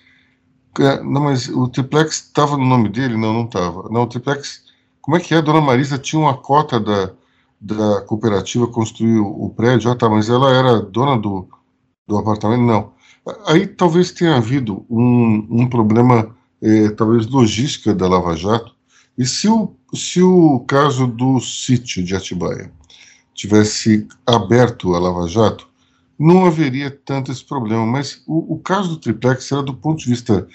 [0.78, 3.16] É, não, mas o triplex estava no nome dele?
[3.16, 3.88] Não, não estava.
[3.90, 4.64] Não, o triplex.
[5.00, 5.38] Como é que é?
[5.38, 7.12] A dona Marisa tinha uma cota da,
[7.60, 9.90] da cooperativa construir o prédio.
[9.90, 11.48] Ah, tá, mas ela era dona do,
[12.06, 12.62] do apartamento?
[12.62, 12.93] Não.
[13.46, 18.74] Aí talvez tenha havido um, um problema, é, talvez logística da Lava Jato,
[19.16, 22.70] e se o, se o caso do sítio de Atibaia
[23.32, 25.68] tivesse aberto a Lava Jato,
[26.18, 30.10] não haveria tanto esse problema, mas o, o caso do triplex era do ponto de
[30.10, 30.46] vista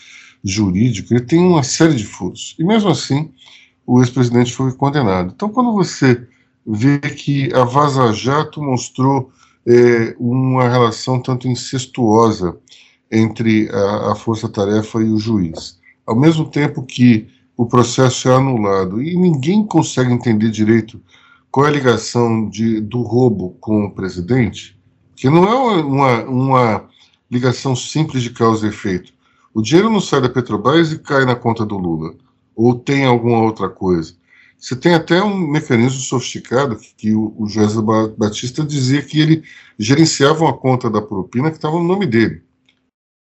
[0.43, 3.31] jurídico, ele tem uma série de furos, e mesmo assim
[3.85, 5.33] o ex-presidente foi condenado.
[5.35, 6.27] Então quando você
[6.65, 9.31] vê que a Vaza Jato mostrou
[9.69, 12.57] é, uma relação tanto incestuosa
[13.11, 15.79] entre a, a força-tarefa e o juiz.
[16.07, 20.99] Ao mesmo tempo que o processo é anulado e ninguém consegue entender direito
[21.51, 24.75] qual é a ligação de, do roubo com o presidente,
[25.15, 26.89] que não é uma, uma
[27.29, 29.13] ligação simples de causa e efeito.
[29.53, 32.15] O dinheiro não sai da Petrobras e cai na conta do Lula,
[32.55, 34.15] ou tem alguma outra coisa.
[34.59, 37.79] Você tem até um mecanismo sofisticado que, que o, o José
[38.17, 39.43] Batista dizia que ele
[39.77, 42.43] gerenciava uma conta da propina que estava no nome dele.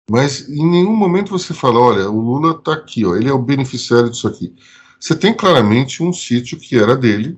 [0.09, 3.43] Mas em nenhum momento você fala, olha, o Lula está aqui, ó, ele é o
[3.43, 4.55] beneficiário disso aqui.
[5.01, 7.37] Você tem claramente um sítio que era dele,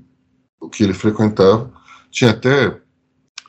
[0.61, 1.73] o que ele frequentava,
[2.11, 2.79] tinha até,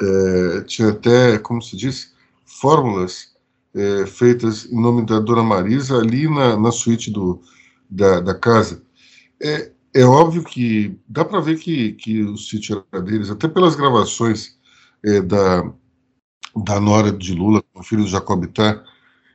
[0.02, 2.14] é, tinha até, como se diz,
[2.46, 3.34] fórmulas
[3.76, 7.42] é, feitas em nome da Dona Marisa ali na, na suíte do,
[7.90, 8.82] da, da casa.
[9.42, 13.76] É, é óbvio que dá para ver que, que o sítio era deles, até pelas
[13.76, 14.58] gravações
[15.04, 15.72] é, da,
[16.56, 18.84] da Nora de Lula, o filho do Jacobitá,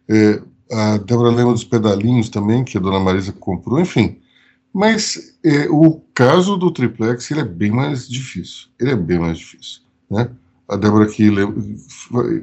[0.09, 4.21] é, a Débora lembra dos pedalinhos também, que a dona Marisa comprou, enfim.
[4.73, 8.69] Mas é, o caso do triplex ele é bem mais difícil.
[8.79, 9.83] Ele é bem mais difícil.
[10.11, 10.29] Né?
[10.69, 11.31] A Débora aqui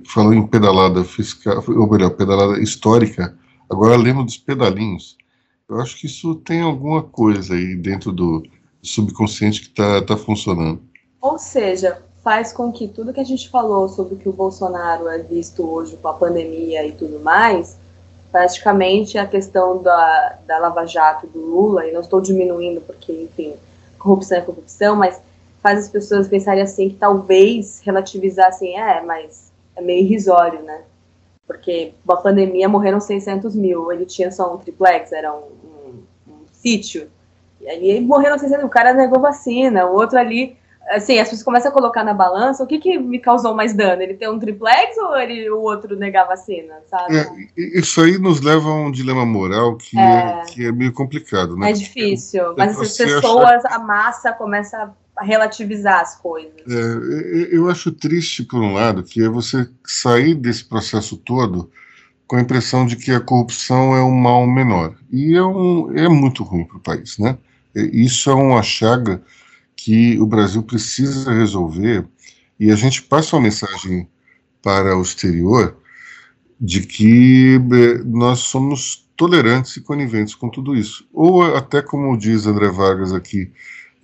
[0.07, 3.37] falou em pedalada fiscal, ou melhor, pedalada histórica,
[3.69, 5.17] agora lembra dos pedalinhos.
[5.71, 8.43] Eu acho que isso tem alguma coisa aí dentro do
[8.83, 10.81] subconsciente que está tá funcionando.
[11.21, 15.07] Ou seja, faz com que tudo que a gente falou sobre o que o Bolsonaro
[15.07, 17.77] é visto hoje com a pandemia e tudo mais,
[18.33, 23.53] praticamente a questão da, da Lava Jato do Lula, e não estou diminuindo porque, enfim,
[23.97, 25.21] corrupção é corrupção, mas
[25.63, 30.81] faz as pessoas pensarem assim que talvez relativizar assim, é, mas é meio irrisório, né?
[31.51, 35.61] Porque a pandemia morreram 600 mil, ele tinha só um triplex, era um,
[36.53, 37.09] sítio.
[37.59, 40.55] E aí morreram 600, o cara negou vacina, o outro ali,
[40.89, 44.01] assim, as pessoas começam a colocar na balança, o que que me causou mais dano?
[44.01, 47.17] Ele ter um triplex ou ele, o outro negar vacina, sabe?
[47.17, 50.93] É, isso aí nos leva a um dilema moral que é, é que é meio
[50.93, 51.69] complicado, né?
[51.69, 56.61] É difícil, mas as pessoas, a massa começa a relativizar as coisas.
[56.67, 61.69] É, eu acho triste, por um lado, que é você sair desse processo todo
[62.27, 64.95] com a impressão de que a corrupção é um mal menor.
[65.11, 67.37] E é, um, é muito ruim para o país, né?
[67.75, 69.21] Isso é uma chaga
[69.75, 72.05] que o Brasil precisa resolver
[72.59, 74.07] e a gente passa uma mensagem
[74.61, 75.77] para o exterior
[76.59, 81.07] de que é, nós somos tolerantes e coniventes com tudo isso.
[81.11, 83.51] Ou até, como diz André Vargas aqui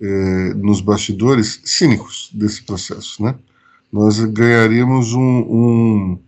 [0.00, 3.34] é, nos bastidores, cínicos desse processo, né?
[3.90, 6.18] Nós ganharíamos um, um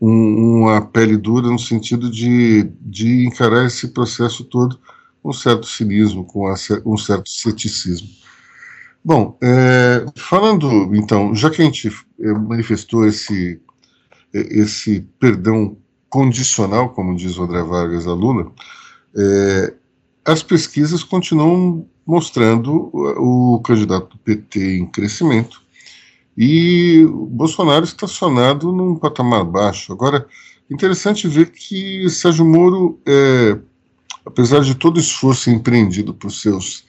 [0.00, 4.80] um, uma pele dura no sentido de, de encarar esse processo todo
[5.22, 6.50] com um certo cinismo, com
[6.86, 8.08] um certo ceticismo.
[9.04, 13.60] Bom, é, falando então, já que a gente é, manifestou esse,
[14.32, 15.76] esse perdão
[16.08, 18.50] condicional, como diz o André Vargas a Lula,
[19.16, 19.74] é,
[20.24, 25.62] as pesquisas continuam mostrando o, candidato do PT em crescimento
[26.36, 29.92] e o Bolsonaro estacionado num patamar baixo.
[29.92, 30.26] Agora,
[30.68, 33.56] interessante ver que Sérgio Moro, é,
[34.26, 36.84] apesar de todo o esforço empreendido por seus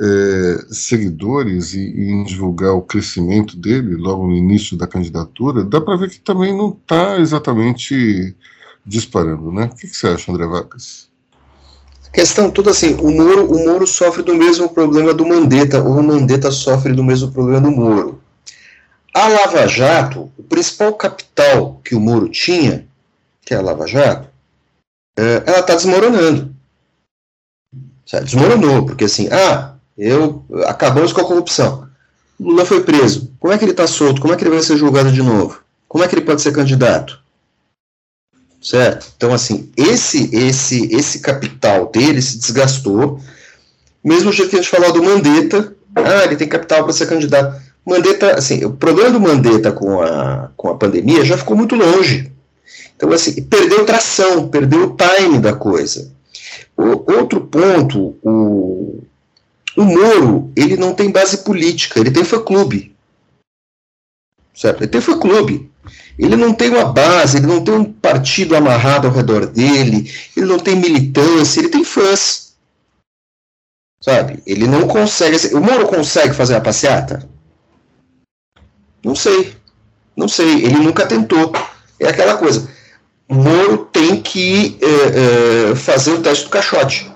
[0.00, 5.80] é, seguidores e, e, em divulgar o crescimento dele logo no início da candidatura, dá
[5.80, 8.34] para ver que também não está exatamente
[8.84, 9.66] disparando, né?
[9.66, 11.07] O que, que, você acha, André Vargas?
[12.12, 16.02] Questão toda assim, o Moro, o Moro sofre do mesmo problema do Mandetta, ou o
[16.02, 18.20] Mandetta sofre do mesmo problema do Moro.
[19.14, 22.86] A Lava Jato, o principal capital que o Moro tinha,
[23.44, 24.28] que é a Lava Jato,
[25.18, 26.54] é, ela está desmoronando.
[28.22, 31.88] Desmoronou, porque assim, ah, eu acabamos com a corrupção.
[32.40, 33.32] Lula foi preso.
[33.40, 34.20] Como é que ele está solto?
[34.20, 35.60] Como é que ele vai ser julgado de novo?
[35.88, 37.20] Como é que ele pode ser candidato?
[38.68, 39.10] Certo?
[39.16, 43.18] Então, assim, esse esse esse capital dele se desgastou.
[44.04, 47.58] Mesmo jeito que a gente falou do Mandetta, ah, ele tem capital para ser candidato.
[47.82, 52.30] Mandetta, assim, o problema do Mandetta com a, com a pandemia já ficou muito longe.
[52.94, 56.12] Então, assim, perdeu tração, perdeu o time da coisa.
[56.76, 59.02] O, outro ponto, o,
[59.74, 62.94] o Moro, ele não tem base política, ele tem fã-clube.
[64.54, 64.82] Certo?
[64.82, 65.70] Ele tem fã-clube.
[66.18, 70.46] Ele não tem uma base, ele não tem um partido amarrado ao redor dele, ele
[70.46, 72.56] não tem militância, ele tem fãs.
[74.00, 74.42] Sabe?
[74.46, 75.54] Ele não consegue.
[75.54, 77.28] O Moro consegue fazer a passeata?
[79.04, 79.54] Não sei.
[80.16, 80.64] Não sei.
[80.64, 81.52] Ele nunca tentou.
[81.98, 82.68] É aquela coisa.
[83.28, 87.10] Moro tem que é, é, fazer o teste do caixote.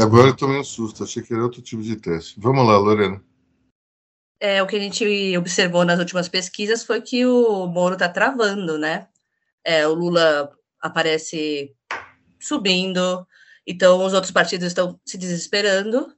[0.00, 2.38] Agora eu tomei um susto, achei que era outro tipo de teste.
[2.38, 3.20] Vamos lá, Lorena.
[4.40, 8.78] É, o que a gente observou nas últimas pesquisas foi que o Moro está travando,
[8.78, 9.08] né?
[9.64, 11.74] É, o Lula aparece
[12.40, 13.26] subindo,
[13.66, 16.14] então os outros partidos estão se desesperando,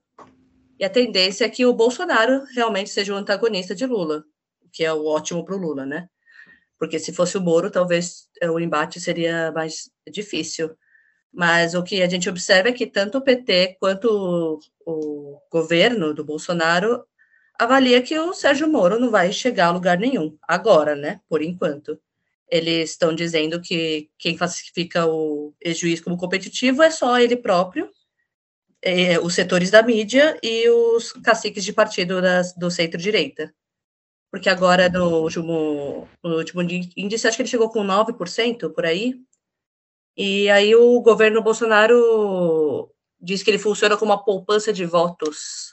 [0.80, 4.24] e a tendência é que o Bolsonaro realmente seja o antagonista de Lula,
[4.62, 6.08] o que é o ótimo para o Lula, né?
[6.78, 10.74] Porque se fosse o Moro, talvez é, o embate seria mais difícil.
[11.30, 16.14] Mas o que a gente observa é que tanto o PT quanto o, o governo
[16.14, 17.04] do Bolsonaro
[17.60, 21.20] avalia que o Sérgio Moro não vai chegar a lugar nenhum, agora, né?
[21.28, 22.00] Por enquanto.
[22.48, 27.90] Eles estão dizendo que quem classifica o ex-juiz como competitivo é só ele próprio,
[28.82, 33.54] é, os setores da mídia e os caciques de partido das, do centro-direita.
[34.30, 39.14] Porque agora, no último, no último índice, acho que ele chegou com 9% por aí,
[40.16, 45.69] e aí o governo Bolsonaro diz que ele funciona como uma poupança de votos,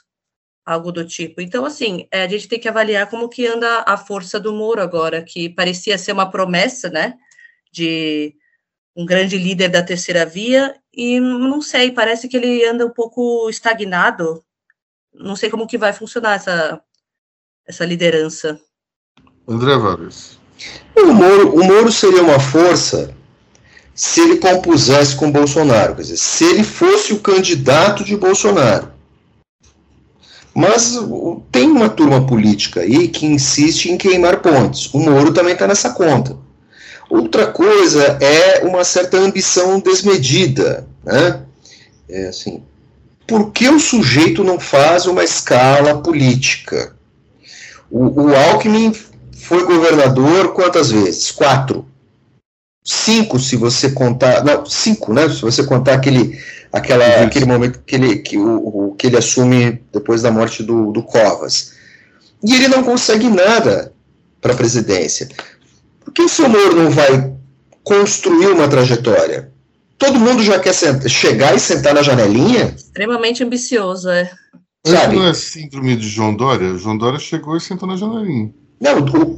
[0.68, 1.40] algo do tipo.
[1.40, 4.82] Então, assim, é, a gente tem que avaliar como que anda a força do Moro
[4.82, 7.14] agora, que parecia ser uma promessa, né,
[7.72, 8.34] de
[8.94, 13.48] um grande líder da terceira via, e não sei, parece que ele anda um pouco
[13.48, 14.44] estagnado.
[15.14, 16.78] Não sei como que vai funcionar essa,
[17.66, 18.60] essa liderança.
[19.48, 20.38] André Vargas.
[20.94, 23.16] O Moro, o Moro seria uma força
[23.94, 28.97] se ele compusesse com Bolsonaro, quer dizer, se ele fosse o candidato de Bolsonaro.
[30.54, 30.98] Mas
[31.52, 34.92] tem uma turma política aí que insiste em queimar pontes.
[34.92, 36.36] O Moro também está nessa conta.
[37.08, 40.86] Outra coisa é uma certa ambição desmedida.
[41.04, 41.40] Né?
[42.08, 42.62] É assim,
[43.26, 46.94] por que o sujeito não faz uma escala política?
[47.90, 48.92] O, o Alckmin
[49.32, 51.30] foi governador quantas vezes?
[51.30, 51.86] Quatro
[52.88, 55.28] cinco se você contar, não, cinco, né?
[55.28, 56.38] Se você contar aquele,
[56.72, 60.90] aquela, aquele momento que ele, que, o, o, que ele assume depois da morte do,
[60.90, 61.74] do Covas.
[62.42, 63.92] E ele não consegue nada
[64.40, 65.28] para a presidência.
[66.00, 67.30] Por que o seu Moro não vai
[67.84, 69.52] construir uma trajetória?
[69.98, 70.72] Todo mundo já quer
[71.08, 72.72] chegar e sentar na janelinha?
[72.74, 74.30] Extremamente ambicioso, é.
[74.86, 75.16] Sabe?
[75.16, 76.78] Não é síndrome de João Dória?
[76.78, 78.54] João Dória chegou e sentou na janelinha.
[78.80, 79.36] Não, o,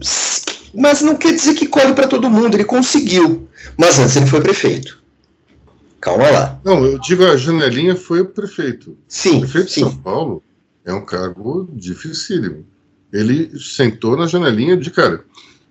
[0.74, 3.48] mas não quer dizer que colhe para todo mundo, ele conseguiu.
[3.76, 5.00] Mas antes ele foi prefeito.
[6.00, 6.60] Calma lá.
[6.64, 8.96] Não, eu digo a janelinha foi o prefeito.
[9.06, 9.38] Sim.
[9.38, 9.85] O prefeito sim.
[9.85, 10.42] de São Paulo
[10.85, 12.64] é um cargo dificílimo.
[13.12, 15.25] Ele sentou na janelinha de cara.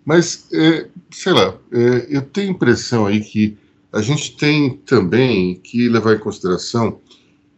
[0.05, 3.57] Mas, é, sei lá, é, eu tenho a impressão aí que
[3.91, 6.99] a gente tem também que levar em consideração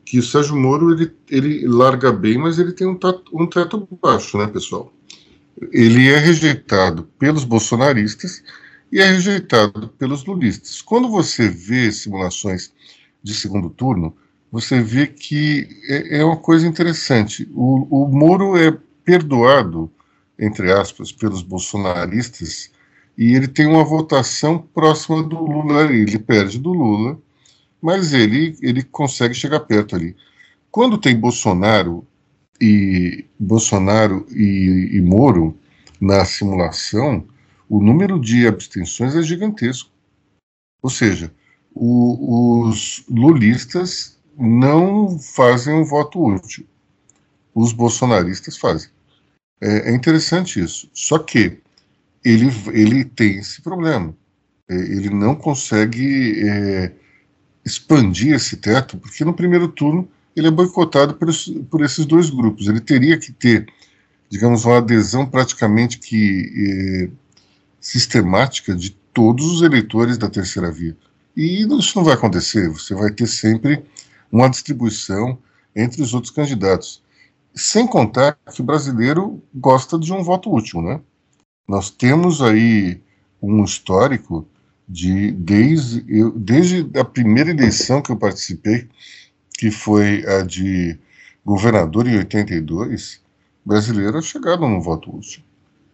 [0.05, 3.87] que o Sérgio Moro ele, ele larga bem, mas ele tem um, tato, um teto
[4.01, 4.91] baixo, né, pessoal?
[5.71, 8.43] Ele é rejeitado pelos bolsonaristas
[8.91, 10.81] e é rejeitado pelos lulistas.
[10.81, 12.73] Quando você vê simulações
[13.23, 14.15] de segundo turno,
[14.51, 17.49] você vê que é, é uma coisa interessante.
[17.53, 19.91] O, o Moro é perdoado
[20.41, 22.71] entre aspas, pelos bolsonaristas,
[23.15, 27.19] e ele tem uma votação próxima do Lula, ele perde do Lula,
[27.79, 30.15] mas ele, ele consegue chegar perto ali.
[30.71, 32.05] Quando tem Bolsonaro
[32.61, 35.57] e Bolsonaro e, e Moro
[35.99, 37.27] na simulação,
[37.67, 39.89] o número de abstenções é gigantesco.
[40.81, 41.33] Ou seja,
[41.73, 46.65] o, os lulistas não fazem um voto útil.
[47.53, 48.89] Os bolsonaristas fazem.
[49.59, 50.89] É, é interessante isso.
[50.93, 51.59] Só que
[52.23, 54.15] ele, ele tem esse problema.
[54.69, 56.91] É, ele não consegue é,
[57.65, 61.29] expandir esse teto, porque no primeiro turno ele é boicotado por,
[61.69, 62.67] por esses dois grupos.
[62.67, 63.67] Ele teria que ter,
[64.29, 67.09] digamos, uma adesão praticamente que é,
[67.79, 70.95] sistemática de todos os eleitores da terceira via.
[71.35, 72.69] E isso não vai acontecer.
[72.69, 73.83] Você vai ter sempre
[74.31, 75.37] uma distribuição
[75.75, 77.01] entre os outros candidatos.
[77.53, 81.01] Sem contar que o brasileiro gosta de um voto útil, né?
[81.67, 83.01] Nós temos aí
[83.41, 84.47] um histórico
[84.87, 88.89] de desde, eu, desde a primeira eleição que eu participei,
[89.61, 90.97] que foi a de
[91.45, 93.21] governador em 82,
[93.63, 95.43] brasileiros chegaram no voto útil.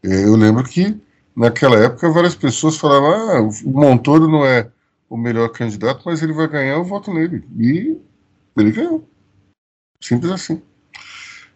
[0.02, 0.98] É, eu lembro que
[1.36, 4.72] naquela época várias pessoas falavam: ah, o Montoro não é
[5.10, 7.44] o melhor candidato, mas ele vai ganhar, eu voto nele.
[7.60, 7.98] E
[8.56, 9.06] ele ganhou.
[10.00, 10.62] Simples assim.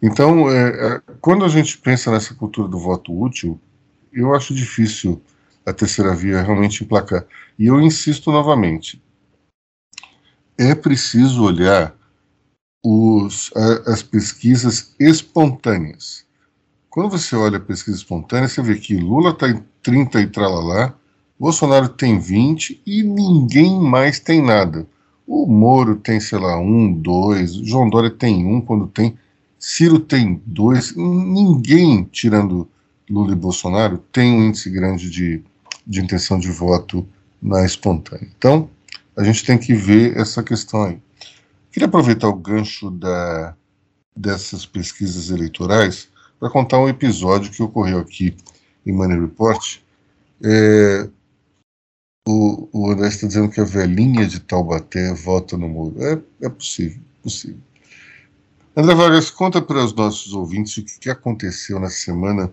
[0.02, 3.58] Então, é, é, quando a gente pensa nessa cultura do voto útil,
[4.12, 5.22] eu acho difícil
[5.64, 7.24] a terceira via realmente emplacar.
[7.58, 9.02] E eu insisto novamente:
[10.58, 11.96] é preciso olhar
[12.82, 16.24] os, a, as pesquisas espontâneas.
[16.90, 20.94] Quando você olha a pesquisa espontânea, você vê que Lula está em 30 e tralalá,
[21.38, 24.86] Bolsonaro tem 20 e ninguém mais tem nada.
[25.26, 29.16] O Moro tem, sei lá, um, dois, João Dória tem um quando tem.
[29.58, 32.68] Ciro tem dois, ninguém, tirando
[33.08, 35.42] Lula e Bolsonaro, tem um índice grande de,
[35.86, 37.06] de intenção de voto
[37.40, 38.28] na espontânea.
[38.36, 38.68] Então,
[39.16, 40.98] a gente tem que ver essa questão aí.
[41.72, 43.56] Queria aproveitar o gancho da,
[44.14, 46.08] dessas pesquisas eleitorais
[46.38, 48.36] para contar um episódio que ocorreu aqui
[48.84, 49.78] em Money Report.
[50.44, 51.08] É,
[52.28, 55.96] o, o André está dizendo que a velhinha de Taubaté vota no muro.
[56.04, 57.58] É, é possível, possível.
[58.76, 62.52] André Vargas, conta para os nossos ouvintes o que aconteceu na semana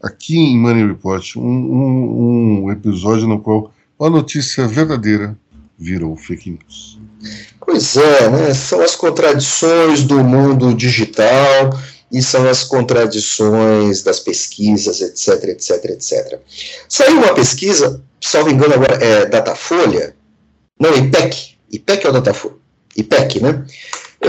[0.00, 5.36] aqui em Money Report, um, um, um episódio no qual uma notícia verdadeira
[5.82, 6.98] virou fake news.
[7.60, 8.54] Pois é, né?
[8.54, 11.70] são as contradições do mundo digital
[12.10, 16.40] e são as contradições das pesquisas, etc, etc, etc.
[16.88, 20.14] Saiu uma pesquisa, salvo engano agora, é Datafolha,
[20.78, 22.56] não, IPEC, IPEC é o Datafolha,
[22.96, 23.64] IPEC, né?
[24.20, 24.28] É,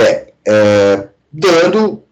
[0.00, 2.02] é, é, dando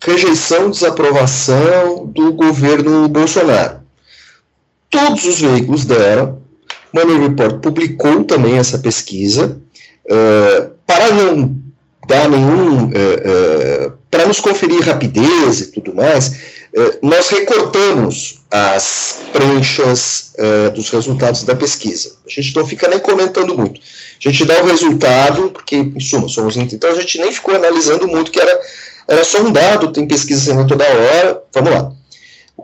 [0.00, 3.80] rejeição, desaprovação do governo Bolsonaro.
[4.90, 6.43] Todos os veículos deram,
[6.94, 9.60] Money Report publicou também essa pesquisa,
[10.06, 11.56] uh, para não
[12.06, 12.84] dar nenhum.
[12.84, 16.54] Uh, uh, para nos conferir rapidez e tudo mais,
[17.02, 20.32] nós recortamos as pranchas
[20.72, 22.12] dos resultados da pesquisa.
[22.24, 23.80] A gente não fica nem comentando muito.
[24.24, 26.56] A gente dá o resultado, porque, em suma, somos.
[26.56, 28.60] Então a gente nem ficou analisando muito, que era
[29.08, 31.42] era só um dado, tem pesquisa sendo toda hora.
[31.52, 31.92] Vamos lá.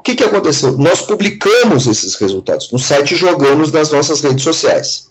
[0.00, 0.78] O que, que aconteceu?
[0.78, 5.10] Nós publicamos esses resultados no site e jogamos nas nossas redes sociais.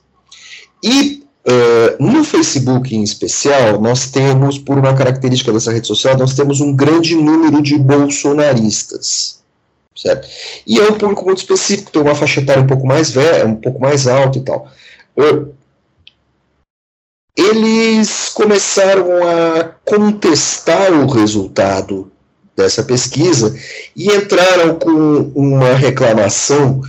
[0.84, 6.34] E uh, no Facebook em especial, nós temos, por uma característica dessa rede social, nós
[6.34, 9.44] temos um grande número de bolsonaristas.
[9.96, 10.28] Certo?
[10.66, 13.58] E é um público muito específico, tem uma faixa etária um pouco mais velha, um
[13.58, 14.72] pouco mais alta e tal.
[15.16, 15.54] Uh,
[17.38, 22.12] eles começaram a contestar o resultado
[22.60, 23.57] dessa pesquisa
[23.95, 26.82] e entraram com uma reclamação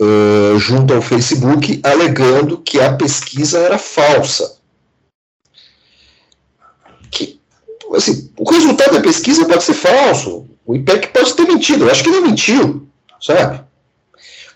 [0.00, 4.58] uh, junto ao Facebook, alegando que a pesquisa era falsa.
[7.10, 7.40] Que,
[7.94, 12.02] assim, o resultado da pesquisa pode ser falso, o IPEC pode ter mentido, eu acho
[12.02, 12.88] que ele mentiu,
[13.20, 13.67] sabe?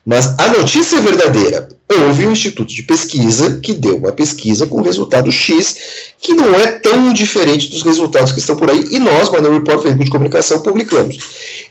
[0.05, 1.69] Mas a notícia é verdadeira.
[1.89, 6.73] Houve um instituto de pesquisa que deu uma pesquisa com resultado X, que não é
[6.73, 10.61] tão diferente dos resultados que estão por aí, e nós, Manuel Report Veículo de Comunicação,
[10.61, 11.19] publicamos.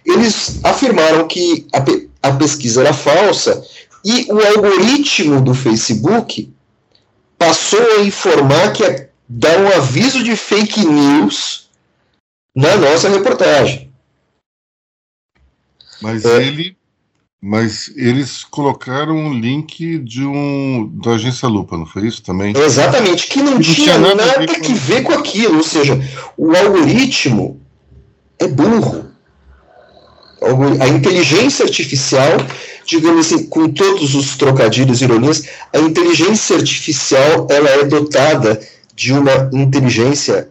[0.05, 3.65] Eles afirmaram que a, pe a pesquisa era falsa
[4.05, 6.53] e o algoritmo do Facebook
[7.37, 11.69] passou a informar que é dar um aviso de fake news
[12.55, 13.91] na nossa reportagem.
[16.01, 16.77] Mas é, ele
[17.41, 22.55] mas eles colocaram um link de um da agência Lupa, não foi isso também?
[22.55, 25.99] Exatamente, que não, tinha, tinha, nada, nada que ver com aquilo, ou seja,
[26.37, 27.59] o algoritmo
[28.37, 29.07] é burro.
[30.79, 32.37] a inteligência artificial,
[32.85, 38.61] digamos assim, com todos os trocadilhos e ironias, a inteligência artificial ela é dotada
[38.95, 40.47] de uma inteligência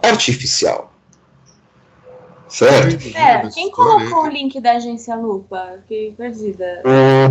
[0.00, 0.91] artificial.
[2.52, 3.16] Certo?
[3.16, 5.78] É, quem colocou o link da agência Lupa?
[5.80, 6.82] Fiquei perdida.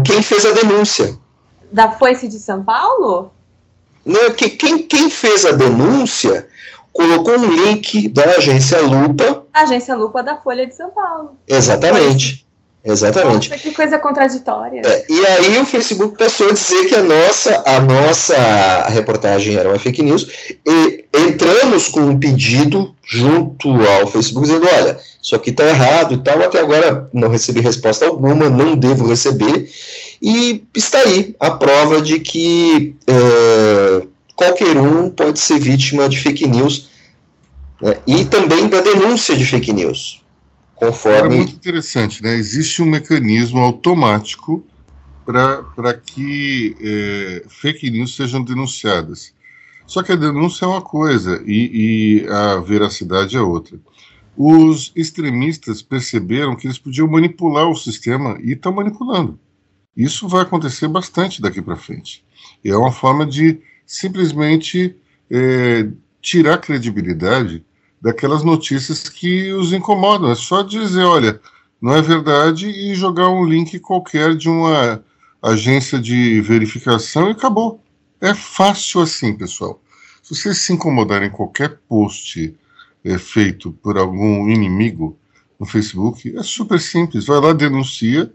[0.04, 1.16] quem fez a denúncia?
[1.72, 3.32] Da Foice de São Paulo?
[4.04, 6.48] Não, que, quem, quem fez a denúncia
[6.92, 9.46] colocou um link da agência Lupa.
[9.54, 11.38] agência Lupa da Folha de São Paulo.
[11.48, 12.44] Exatamente.
[12.84, 13.50] Exatamente.
[13.50, 14.82] Nossa, que coisa contraditória.
[14.84, 19.70] É, e aí o Facebook passou a dizer que a nossa, a nossa reportagem era
[19.70, 20.28] uma fake news
[20.68, 26.18] e entramos com um pedido junto ao Facebook dizendo, olha, isso aqui está errado e
[26.18, 29.70] tal, até agora não recebi resposta alguma, não devo receber,
[30.22, 36.48] e está aí a prova de que é, qualquer um pode ser vítima de fake
[36.48, 36.90] news
[37.82, 40.22] né, e também da denúncia de fake news.
[40.76, 41.36] Conforme...
[41.36, 42.34] É muito interessante, né?
[42.34, 44.66] Existe um mecanismo automático
[45.24, 49.32] para que é, fake news sejam denunciadas.
[49.86, 53.80] Só que a denúncia é uma coisa e, e a veracidade é outra.
[54.36, 59.40] Os extremistas perceberam que eles podiam manipular o sistema e estão manipulando.
[59.96, 62.24] Isso vai acontecer bastante daqui para frente.
[62.64, 64.96] É uma forma de simplesmente
[65.30, 65.90] é,
[66.22, 67.66] tirar credibilidade
[68.02, 70.32] daquelas notícias que os incomodam.
[70.32, 71.40] É só dizer, olha,
[71.82, 75.04] não é verdade e jogar um link qualquer de uma
[75.42, 77.84] agência de verificação e acabou.
[78.20, 79.82] É fácil assim, pessoal.
[80.22, 82.56] Se vocês se incomodarem em qualquer post
[83.04, 85.18] é, feito por algum inimigo
[85.60, 87.26] no Facebook, é super simples.
[87.26, 88.32] Vai lá, denuncia,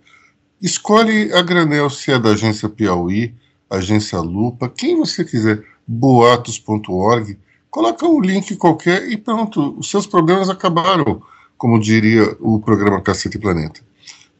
[0.60, 3.34] escolhe a granel se é da agência Piauí,
[3.68, 7.38] agência Lupa, quem você quiser, boatos.org,
[7.70, 11.22] coloca um link qualquer e pronto, os seus problemas acabaram,
[11.58, 13.80] como diria o programa Cacete Planeta.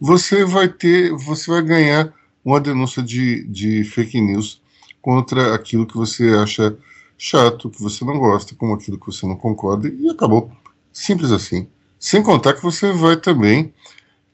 [0.00, 2.12] Você vai ter, você vai ganhar
[2.44, 4.62] uma denúncia de, de fake news
[5.02, 6.76] contra aquilo que você acha
[7.18, 10.50] chato, que você não gosta, como aquilo que você não concorda, e acabou.
[10.92, 11.66] Simples assim.
[11.98, 13.72] Sem contar que você vai também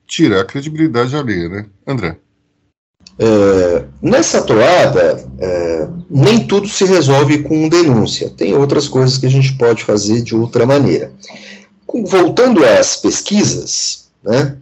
[0.07, 1.67] tirar a credibilidade alheia, né?
[1.87, 2.19] André.
[3.19, 8.31] É, nessa toada, é, nem tudo se resolve com denúncia.
[8.31, 11.13] Tem outras coisas que a gente pode fazer de outra maneira.
[12.07, 14.57] Voltando às pesquisas, né,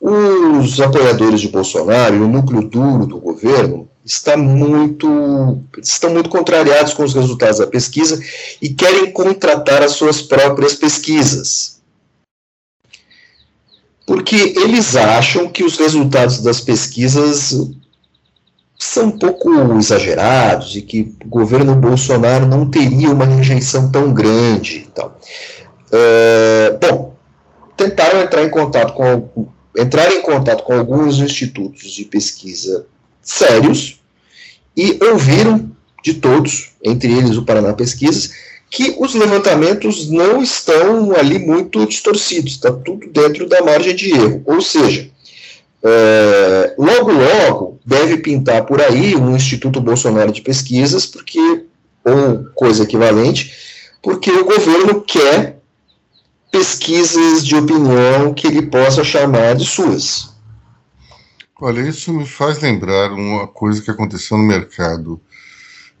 [0.00, 6.92] os apoiadores de Bolsonaro e o núcleo duro do governo está muito, estão muito contrariados
[6.92, 8.20] com os resultados da pesquisa
[8.60, 11.80] e querem contratar as suas próprias pesquisas
[14.10, 17.70] porque eles acham que os resultados das pesquisas
[18.76, 24.78] são um pouco exagerados e que o governo Bolsonaro não teria uma rejeição tão grande
[24.78, 25.16] e tal.
[25.92, 27.14] É, bom,
[27.76, 29.46] tentaram entrar em contato com
[29.78, 32.86] entrar em contato com alguns institutos de pesquisa
[33.22, 33.99] sérios
[34.76, 35.70] e ouviram
[36.02, 38.30] de todos, entre eles o Paraná Pesquisas,
[38.70, 44.42] que os levantamentos não estão ali muito distorcidos, está tudo dentro da margem de erro.
[44.46, 45.10] Ou seja,
[45.82, 51.64] é, logo, logo deve pintar por aí um Instituto Bolsonaro de Pesquisas, porque,
[52.04, 53.52] ou coisa equivalente,
[54.00, 55.58] porque o governo quer
[56.50, 60.29] pesquisas de opinião que ele possa chamar de suas.
[61.62, 65.20] Olha, isso me faz lembrar uma coisa que aconteceu no mercado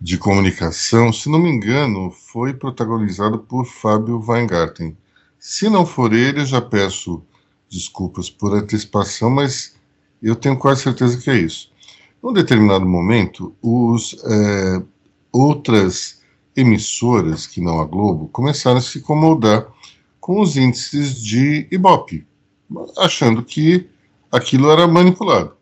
[0.00, 4.96] de comunicação, se não me engano, foi protagonizado por Fábio Weingarten.
[5.38, 7.22] Se não for ele, eu já peço
[7.70, 9.76] desculpas por antecipação, mas
[10.22, 11.70] eu tenho quase certeza que é isso.
[12.22, 14.82] Num determinado momento, os, é,
[15.30, 16.22] outras
[16.56, 19.66] emissoras, que não a Globo, começaram a se incomodar
[20.18, 22.26] com os índices de Ibope,
[22.96, 23.89] achando que
[24.30, 25.54] aquilo era manipulado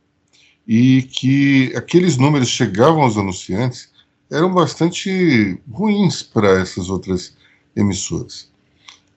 [0.66, 3.90] e que aqueles números chegavam aos anunciantes
[4.30, 7.34] eram bastante ruins para essas outras
[7.74, 8.50] emissoras.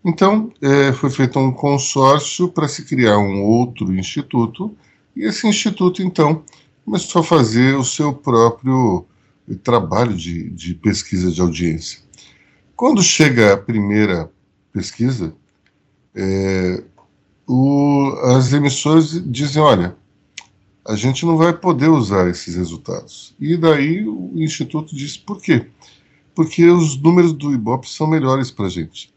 [0.03, 4.75] Então, é, foi feito um consórcio para se criar um outro instituto,
[5.15, 6.43] e esse instituto, então,
[6.85, 9.05] começou a fazer o seu próprio
[9.61, 11.99] trabalho de, de pesquisa de audiência.
[12.75, 14.31] Quando chega a primeira
[14.71, 15.35] pesquisa,
[16.15, 16.83] é,
[17.51, 19.93] o, as emissoras dizem: olha,
[20.87, 23.35] a gente não vai poder usar esses resultados.
[23.37, 25.67] E daí o Instituto disse: por quê?
[26.33, 29.13] Porque os números do Ibope são melhores para a gente.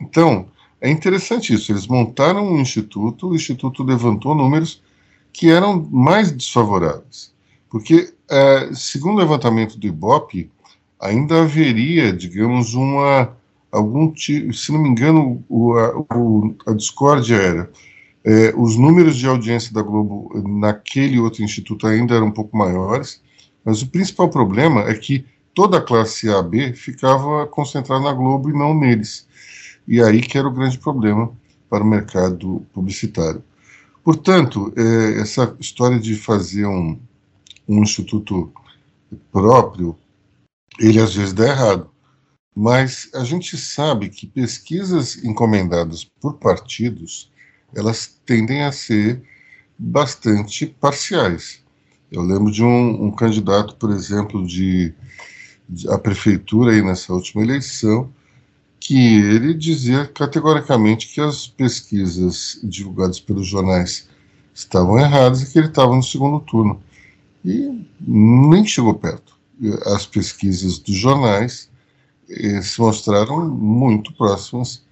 [0.00, 0.46] Então,
[0.80, 1.72] é interessante isso.
[1.72, 4.80] Eles montaram um instituto, o instituto levantou números
[5.32, 7.32] que eram mais desfavoráveis.
[7.68, 10.48] Porque, é, segundo o levantamento do Ibope,
[11.00, 13.36] ainda haveria, digamos, uma.
[13.72, 17.70] Algum Se não me engano, o, a, o, a discórdia era
[18.24, 23.20] É, os números de audiência da Globo naquele outro instituto ainda eram um pouco maiores,
[23.64, 28.48] mas o principal problema é que toda a classe A, B ficava concentrada na Globo
[28.48, 29.26] e não neles.
[29.88, 31.32] E aí que era o grande problema
[31.68, 33.42] para o mercado publicitário.
[34.04, 36.96] Portanto, é, essa história de fazer um,
[37.66, 38.52] um instituto
[39.32, 39.96] próprio,
[40.78, 41.90] ele às vezes dá errado.
[42.54, 47.30] Mas a gente sabe que pesquisas encomendadas por partidos,
[47.74, 49.22] elas tendem a ser
[49.78, 51.62] bastante parciais.
[52.10, 54.92] Eu lembro de um, um candidato, por exemplo, de,
[55.66, 58.12] de a prefeitura aí nessa última eleição,
[58.78, 64.08] que ele dizia categoricamente que as pesquisas divulgadas pelos jornais
[64.54, 66.82] estavam erradas e que ele estava no segundo turno.
[67.44, 69.32] E nem chegou perto.
[69.86, 71.70] As pesquisas dos jornais
[72.62, 74.84] se mostraram muito próximas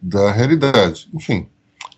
[0.00, 1.08] da realidade.
[1.14, 1.46] Enfim,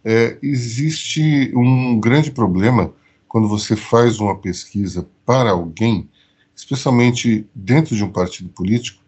[0.05, 2.93] é, existe um grande problema
[3.27, 6.09] quando você faz uma pesquisa para alguém,
[6.55, 9.03] especialmente dentro de um partido político,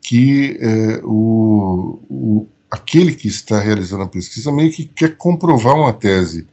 [0.00, 5.92] que é, o, o, aquele que está realizando a pesquisa meio que quer comprovar uma
[5.92, 6.46] tese,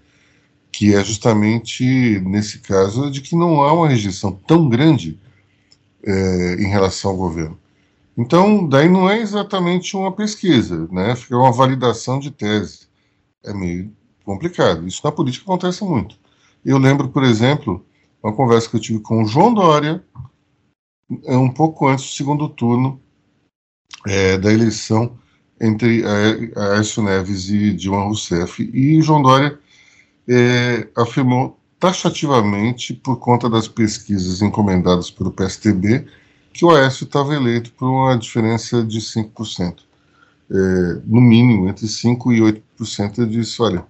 [0.72, 5.20] que é justamente, nesse caso, de que não há uma rejeição tão grande
[6.04, 7.60] é, em relação ao governo.
[8.18, 11.16] Então, daí não é exatamente uma pesquisa, né?
[11.16, 12.88] Fica uma validação de tese.
[13.43, 13.91] É meio
[14.24, 14.88] complicado.
[14.88, 16.20] Isso na política acontece muito.
[16.64, 17.86] Eu lembro, por exemplo,
[18.22, 20.03] uma conversa que eu tive com o João Dória,
[21.28, 23.01] um pouco antes do segundo turno,
[24.07, 25.18] é, da eleição
[25.59, 26.03] entre
[26.55, 28.64] Aécio Neves e Dilma Rousseff.
[28.74, 29.59] E João Dória
[30.28, 36.05] é, afirmou taxativamente, por conta das pesquisas encomendadas pelo PSTB,
[36.54, 39.80] que o Aécio estava eleito por uma diferença de 5%.
[40.49, 43.86] É, no mínimo, entre 5% e 8%, eu disse, olha,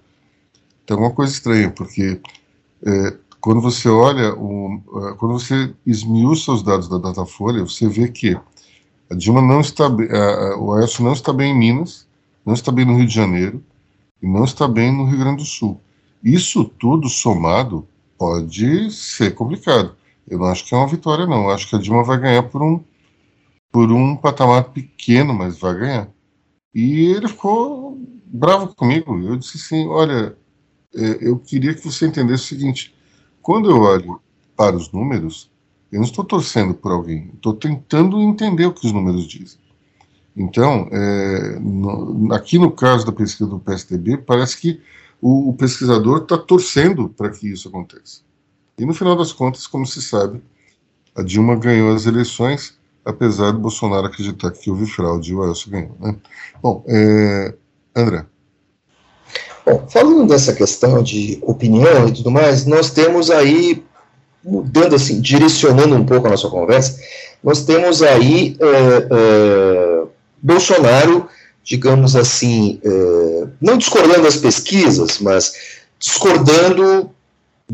[0.86, 2.20] tem uma coisa estranha, porque
[2.84, 4.80] é, quando você olha, o,
[5.18, 8.38] quando você esmiuça os dados da Datafolha, você vê que
[9.10, 12.06] a Dilma não está o Aécio não está bem em Minas,
[12.46, 13.62] não está bem no Rio de Janeiro
[14.22, 15.80] e não está bem no Rio Grande do Sul.
[16.22, 17.86] Isso tudo somado
[18.16, 19.96] pode ser complicado.
[20.28, 21.44] Eu não acho que é uma vitória, não.
[21.44, 22.82] Eu acho que a Dilma vai ganhar por um,
[23.70, 26.08] por um patamar pequeno, mas vai ganhar.
[26.74, 29.18] E ele ficou bravo comigo.
[29.18, 30.36] Eu disse assim: olha,
[30.94, 32.94] é, eu queria que você entendesse o seguinte:
[33.40, 34.20] quando eu olho
[34.56, 35.50] para os números,
[35.90, 39.60] eu não estou torcendo por alguém, estou tentando entender o que os números dizem.
[40.34, 44.80] Então, é, no, aqui no caso da pesquisa do PSDB, parece que
[45.20, 48.22] o, o pesquisador está torcendo para que isso aconteça.
[48.82, 50.42] E no final das contas, como se sabe,
[51.14, 52.74] a Dilma ganhou as eleições,
[53.04, 55.96] apesar do Bolsonaro acreditar que houve fraude e o Aécio ganhou.
[56.00, 56.16] Né?
[56.60, 57.54] Bom, é,
[57.94, 58.26] André.
[59.64, 63.84] Bom, falando dessa questão de opinião e tudo mais, nós temos aí
[64.44, 67.00] mudando assim, direcionando um pouco a nossa conversa,
[67.40, 70.10] nós temos aí uh, uh,
[70.42, 71.28] Bolsonaro,
[71.62, 75.52] digamos assim, uh, não discordando das pesquisas, mas
[76.00, 77.14] discordando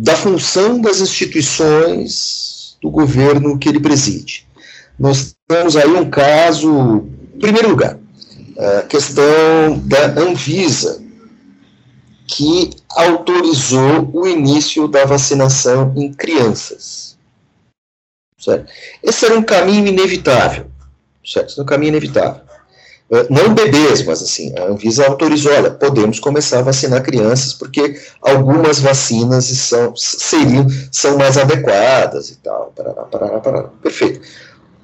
[0.02, 4.46] da função das instituições do governo que ele preside.
[4.98, 7.98] Nós temos aí um caso, em primeiro lugar,
[8.56, 11.02] a questão da Anvisa,
[12.26, 17.16] que autorizou o início da vacinação em crianças.
[18.38, 18.70] Certo?
[19.02, 20.70] Esse era um caminho inevitável.
[21.24, 21.48] Certo?
[21.48, 22.42] Esse era um caminho inevitável.
[23.10, 27.98] Eh, não bebês, mas assim, a Anvisa autorizou, olha, podemos começar a vacinar crianças, porque
[28.20, 32.72] algumas vacinas são, seriam, são mais adequadas e tal.
[32.76, 33.68] Parará, parará, parará.
[33.82, 34.20] Perfeito.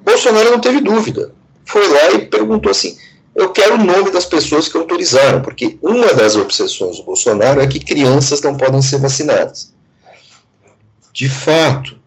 [0.03, 1.31] Bolsonaro não teve dúvida.
[1.65, 2.97] Foi lá e perguntou assim:
[3.35, 7.67] eu quero o nome das pessoas que autorizaram, porque uma das obsessões do Bolsonaro é
[7.67, 9.73] que crianças não podem ser vacinadas.
[11.13, 11.97] De fato,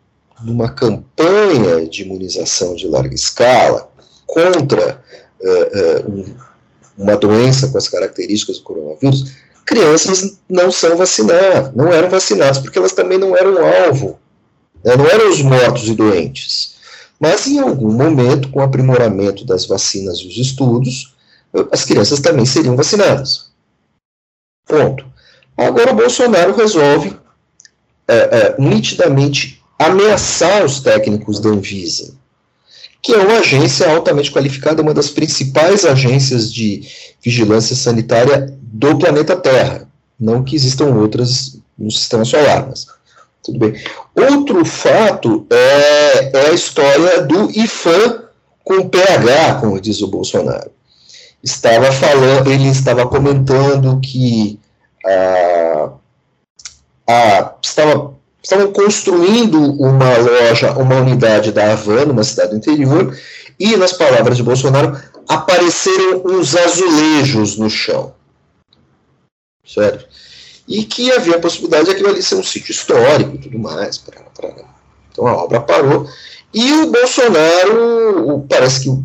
[0.42, 3.90] numa campanha de imunização de larga escala
[4.26, 5.02] contra
[5.40, 6.24] uh, um,
[6.96, 9.32] uma doença com as características do coronavírus,
[9.64, 14.18] crianças não são vacinadas, não eram vacinadas, porque elas também não eram alvo,
[14.84, 16.76] né, não eram os mortos e doentes.
[17.20, 21.14] Mas em algum momento, com o aprimoramento das vacinas e os estudos,
[21.72, 23.50] as crianças também seriam vacinadas.
[24.66, 25.04] Ponto.
[25.56, 27.16] Agora o Bolsonaro resolve
[28.06, 32.14] é, é, nitidamente ameaçar os técnicos da Anvisa,
[33.08, 36.82] que é uma agência altamente qualificada, uma das principais agências de
[37.22, 39.88] vigilância sanitária do planeta Terra.
[40.20, 42.86] Não que existam outras no sistema solar, mas
[43.42, 43.80] tudo bem.
[44.14, 48.24] Outro fato é, é a história do IFAM
[48.62, 50.70] com PH, como diz o Bolsonaro
[51.42, 54.58] estava falando, ele estava comentando que
[55.06, 55.90] a,
[57.08, 58.14] a, estava,
[58.48, 63.14] estavam construindo uma loja, uma unidade da Havan, numa cidade do interior,
[63.60, 68.14] e, nas palavras de Bolsonaro, apareceram uns azulejos no chão.
[69.66, 70.06] Certo?
[70.66, 74.02] E que havia a possibilidade de aquilo ali ser um sítio histórico e tudo mais.
[75.12, 76.08] Então a obra parou.
[76.54, 79.04] E o Bolsonaro, parece que o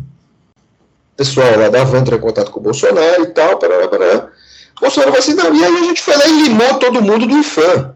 [1.18, 3.56] pessoal lá da Havan entrou em contato com o Bolsonaro e tal.
[3.56, 7.26] O Bolsonaro falou assim, não, e aí a gente foi lá e limou todo mundo
[7.26, 7.94] do IFAM.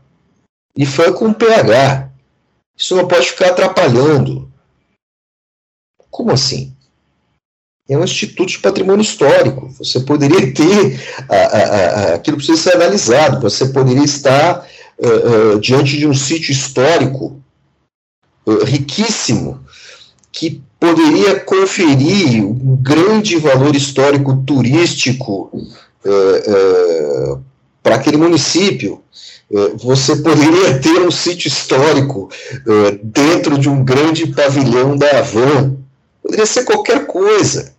[0.79, 2.09] IFAM com PH.
[2.77, 4.49] Isso não pode ficar atrapalhando.
[6.09, 6.73] Como assim?
[7.89, 9.69] É um instituto de patrimônio histórico.
[9.79, 11.01] Você poderia ter.
[11.29, 13.41] A, a, a, aquilo precisa ser analisado.
[13.41, 14.65] Você poderia estar
[14.99, 17.43] uh, uh, diante de um sítio histórico
[18.47, 19.65] uh, riquíssimo
[20.31, 25.51] que poderia conferir um grande valor histórico turístico
[27.83, 29.03] para aquele município.
[29.51, 32.31] Você poderia ter um sítio histórico
[33.03, 35.79] dentro de um grande pavilhão da Havan
[36.29, 37.75] Poderia ser qualquer coisa.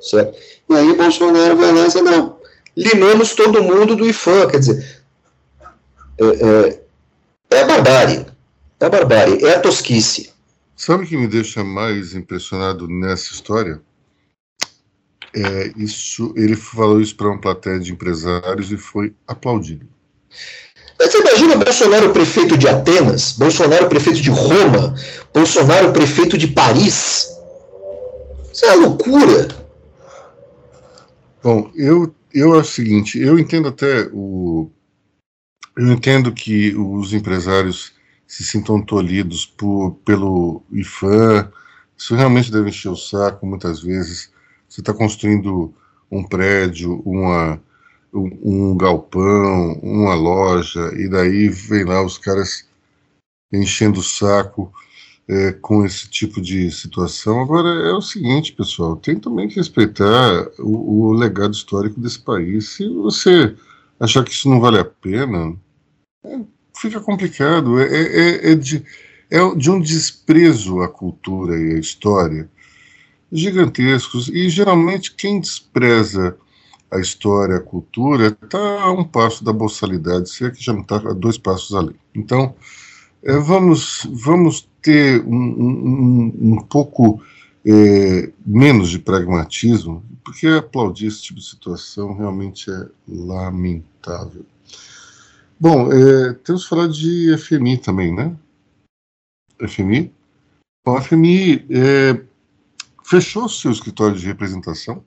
[0.00, 0.38] Certo?
[0.70, 2.38] E aí Bolsonaro vai lá e diz, não,
[2.76, 5.02] limamos todo mundo do IFAM, quer dizer,
[6.20, 6.80] é, é,
[7.50, 8.24] é a barbárie,
[8.78, 10.32] é a barbárie, é a tosquice.
[10.76, 13.82] Sabe o que me deixa mais impressionado nessa história?
[15.34, 19.88] É isso, ele falou isso para uma plateia de empresários e foi aplaudido.
[20.98, 24.94] Você imagina Bolsonaro prefeito de Atenas, Bolsonaro prefeito de Roma,
[25.32, 27.30] Bolsonaro prefeito de Paris?
[28.52, 29.48] Isso é uma loucura.
[31.42, 34.70] Bom, eu, eu é o seguinte, eu entendo até o.
[35.76, 37.92] Eu entendo que os empresários
[38.26, 41.50] se sintam tolhidos por, pelo IFAM,
[41.96, 44.32] isso realmente deve encher o saco muitas vezes.
[44.68, 45.74] Você está construindo
[46.10, 47.60] um prédio, uma,
[48.14, 52.66] um galpão, uma loja, e daí vem lá os caras
[53.52, 54.72] enchendo o saco
[55.28, 57.40] é, com esse tipo de situação.
[57.40, 62.70] Agora, é o seguinte, pessoal, tem também que respeitar o, o legado histórico desse país.
[62.70, 63.54] Se você
[63.98, 65.56] achar que isso não vale a pena,
[66.24, 66.40] é,
[66.76, 67.80] fica complicado.
[67.80, 68.84] É, é, é, de,
[69.30, 72.48] é de um desprezo à cultura e à história
[73.32, 74.28] gigantescos.
[74.28, 76.36] E geralmente quem despreza
[76.94, 80.82] a história, a cultura, está a um passo da boçalidade, se é que já não
[80.82, 81.96] está a dois passos ali.
[82.14, 82.54] Então,
[83.22, 87.20] é, vamos, vamos ter um, um, um pouco
[87.66, 94.46] é, menos de pragmatismo, porque aplaudir esse tipo de situação realmente é lamentável.
[95.58, 98.36] Bom, é, temos que falar de FMI também, né?
[99.66, 100.12] FMI?
[100.84, 102.22] Bom, a FMI é,
[103.04, 105.02] fechou seu escritório de representação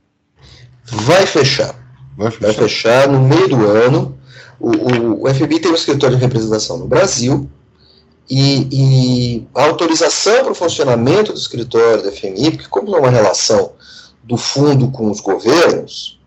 [0.92, 1.76] Vai fechar.
[2.18, 4.18] Vai fechar, Vai fechar no meio do ano.
[4.60, 7.50] O, o, o FBI tem um escritório de representação no Brasil
[8.30, 13.10] e, e a autorização para o funcionamento do escritório da FMI, porque como é uma
[13.10, 13.72] relação
[14.24, 16.20] do fundo com os governos,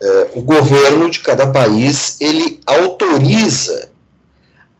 [0.00, 3.90] é, o governo de cada país ele autoriza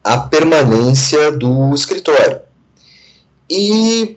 [0.03, 2.41] a permanência do escritório.
[3.51, 4.17] E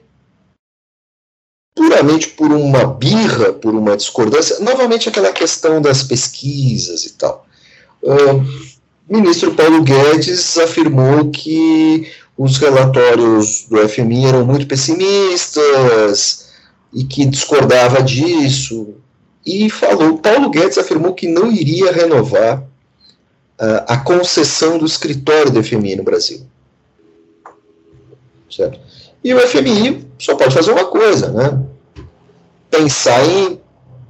[1.74, 7.46] puramente por uma birra, por uma discordância, novamente aquela questão das pesquisas e tal.
[8.02, 8.44] O
[9.08, 16.50] ministro Paulo Guedes afirmou que os relatórios do FMI eram muito pessimistas
[16.92, 18.94] e que discordava disso.
[19.44, 25.62] E falou, Paulo Guedes afirmou que não iria renovar uh, a concessão do escritório do
[25.62, 26.46] FMI no Brasil.
[28.50, 28.80] Certo?
[29.22, 31.58] E o FMI só pode fazer uma coisa, né?
[32.70, 33.60] Pensar em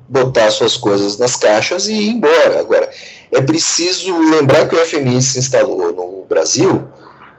[0.09, 2.61] botar suas coisas nas caixas e ir embora.
[2.61, 2.91] Agora,
[3.31, 6.89] é preciso lembrar que o FMI se instalou no Brasil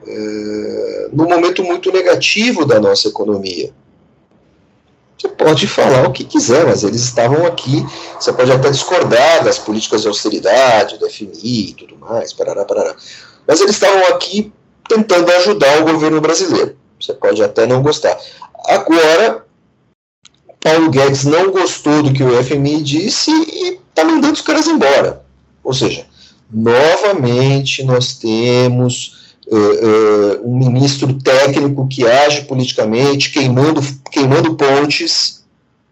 [0.08, 3.72] é, num momento muito negativo da nossa economia.
[5.18, 7.86] Você pode falar o que quiser, mas eles estavam aqui.
[8.20, 12.96] Você pode até discordar das políticas de austeridade, do FMI e tudo mais, parará, parará.
[13.48, 14.52] Mas eles estavam aqui
[14.90, 16.76] tentando ajudar o governo brasileiro.
[17.02, 18.18] Você pode até não gostar.
[18.68, 19.46] Agora,
[20.62, 25.26] Paulo Guedes não gostou do que o FMI disse e está mandando os caras embora.
[25.64, 26.06] Ou seja,
[26.52, 33.82] novamente nós temos uh, uh, um ministro técnico que age politicamente, queimando,
[34.12, 35.44] queimando pontes,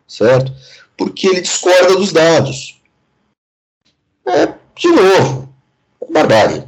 [0.07, 0.53] certo?
[0.95, 2.80] Porque ele discorda dos dados.
[4.28, 5.49] É, de novo,
[6.01, 6.64] é barbárie.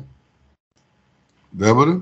[1.52, 2.02] Débora?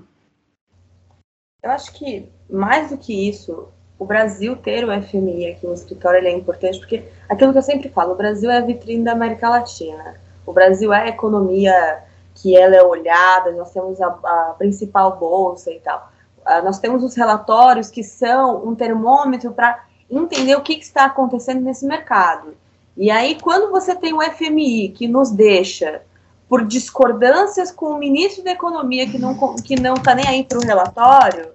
[1.62, 6.26] Eu acho que, mais do que isso, o Brasil ter o FMI aqui no escritório
[6.26, 9.50] é importante, porque aquilo que eu sempre falo, o Brasil é a vitrine da América
[9.50, 10.16] Latina.
[10.46, 12.04] O Brasil é a economia
[12.36, 16.10] que ela é olhada, nós temos a, a principal bolsa e tal.
[16.40, 21.06] Uh, nós temos os relatórios que são um termômetro para entender o que, que, está
[21.06, 22.56] acontecendo nesse mercado.
[22.96, 26.02] E aí, quando você tem o FMI que nos deixa
[26.50, 30.58] por discordâncias com o ministro da Economia que não que não está nem aí para
[30.58, 31.54] o relatório,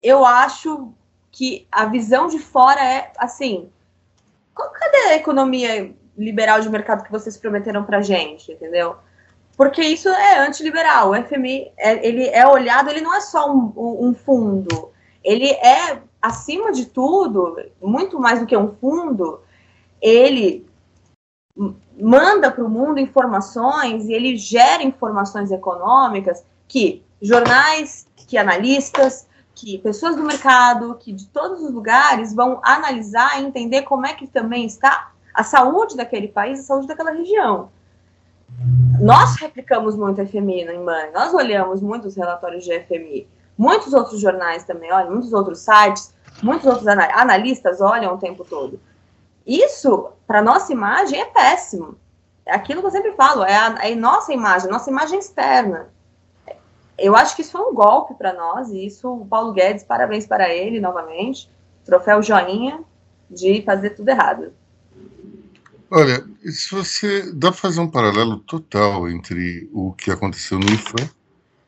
[0.00, 0.92] eu acho
[1.32, 3.68] que a visão de fora é assim:
[4.54, 8.96] cadê a economia liberal de mercado que vocês prometeram para gente, entendeu?
[9.56, 11.10] Porque isso é antiliberal.
[11.10, 14.90] O FMI é, ele é olhado, ele não é só um, um fundo,
[15.24, 19.40] ele é acima de tudo, muito mais do que um fundo,
[20.00, 20.69] ele
[21.98, 29.78] manda para o mundo informações e ele gera informações econômicas que jornais, que analistas, que
[29.78, 34.26] pessoas do mercado, que de todos os lugares vão analisar e entender como é que
[34.26, 37.68] também está a saúde daquele país, a saúde daquela região.
[39.00, 44.20] Nós replicamos muito a FMI no IMAN, nós olhamos muitos relatórios de FMI, muitos outros
[44.20, 48.80] jornais também olham, muitos outros sites, muitos outros analistas olham o tempo todo.
[49.50, 51.98] Isso, para nossa imagem, é péssimo.
[52.46, 55.88] É aquilo que eu sempre falo, é a, é a nossa imagem, nossa imagem externa.
[56.96, 60.24] Eu acho que isso foi um golpe para nós, e isso, o Paulo Guedes, parabéns
[60.24, 61.50] para ele novamente,
[61.84, 62.84] troféu joinha
[63.28, 64.52] de fazer tudo errado.
[65.90, 71.10] Olha, se você dá para fazer um paralelo total entre o que aconteceu no IFAM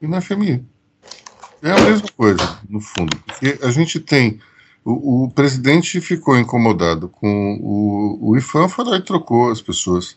[0.01, 0.65] e na FMI.
[1.61, 4.41] É a mesma coisa, no fundo, porque a gente tem
[4.85, 10.17] o, presidente ficou incomodado com o, o lá e trocou as pessoas.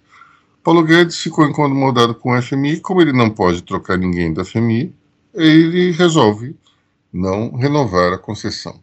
[0.63, 4.93] Paulo Guedes ficou incomodado com o FMI, como ele não pode trocar ninguém da FMI,
[5.33, 6.55] ele resolve
[7.13, 8.79] não renovar a concessão.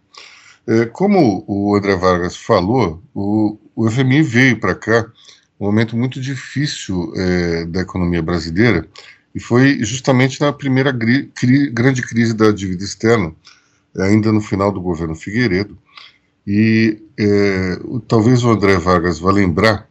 [0.66, 5.10] É, como o André Vargas falou, o, o FMI veio para cá
[5.58, 8.86] um momento muito difícil é, da economia brasileira,
[9.34, 10.92] e foi justamente na primeira
[11.34, 13.34] cri grande crise da dívida externa,
[13.98, 15.78] ainda no final do governo Figueiredo,
[16.46, 17.78] e é,
[18.08, 19.88] talvez o André Vargas vá lembrar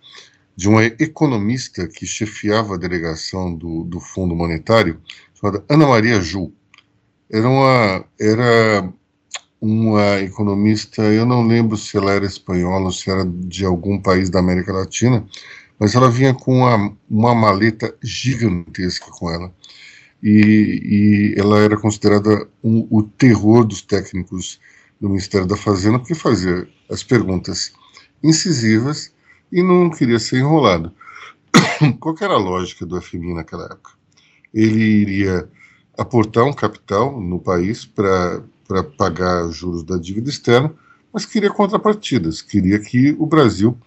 [0.55, 4.99] de uma economista que chefiava a delegação do, do Fundo Monetário,
[5.33, 6.51] chamada Ana Maria Ju.
[7.31, 8.93] Era uma, era
[9.61, 14.29] uma economista, eu não lembro se ela era espanhola ou se era de algum país
[14.29, 15.25] da América Latina,
[15.79, 19.51] mas ela vinha com uma, uma maleta gigantesca com ela
[20.21, 24.59] e, e ela era considerada um, o terror dos técnicos
[24.99, 27.73] do Ministério da Fazenda, porque fazia as perguntas
[28.23, 29.11] incisivas
[29.51, 30.93] e não queria ser enrolado.
[31.99, 33.91] Qual era a lógica do FMI naquela época?
[34.53, 35.49] Ele iria
[35.97, 38.43] aportar um capital no país para
[38.97, 40.73] pagar os juros da dívida externa,
[41.11, 43.77] mas queria contrapartidas, queria que o Brasil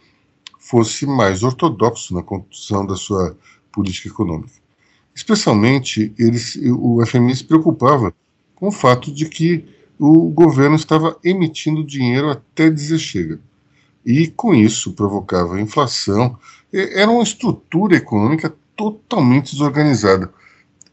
[0.59, 3.37] fosse mais ortodoxo na condução da sua
[3.73, 4.64] política econômica.
[5.15, 8.13] Especialmente, eles, o FMI se preocupava
[8.55, 9.65] com o fato de que
[9.99, 13.41] o governo estava emitindo dinheiro até dizer chega.
[14.05, 16.39] E com isso provocava inflação.
[16.73, 20.33] Era uma estrutura econômica totalmente desorganizada.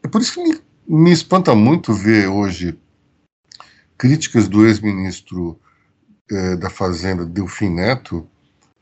[0.02, 2.78] É por isso que me, me espanta muito ver hoje
[3.98, 5.58] críticas do ex-ministro
[6.30, 8.26] é, da Fazenda, Delfim Neto,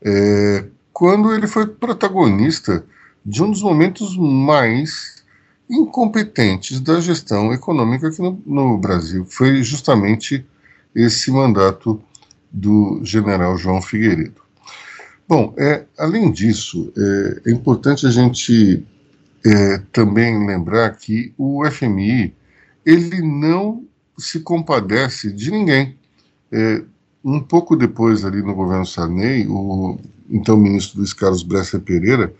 [0.01, 2.85] é, quando ele foi protagonista
[3.23, 5.20] de um dos momentos mais
[5.71, 9.25] incompetentes da gestão econômica aqui no, no Brasil.
[9.25, 10.45] Foi justamente
[10.93, 12.01] esse mandato
[12.51, 14.41] do general João Figueiredo.
[15.27, 18.85] Bom, é, além disso, é, é importante a gente
[19.45, 22.35] é, também lembrar que o FMI
[22.85, 23.85] ele não
[24.17, 25.97] se compadece de ninguém.
[26.51, 26.83] É,
[27.23, 29.97] um pouco depois, ali no governo Sarney, o
[30.29, 32.33] então ministro Luiz Carlos Bresser Pereira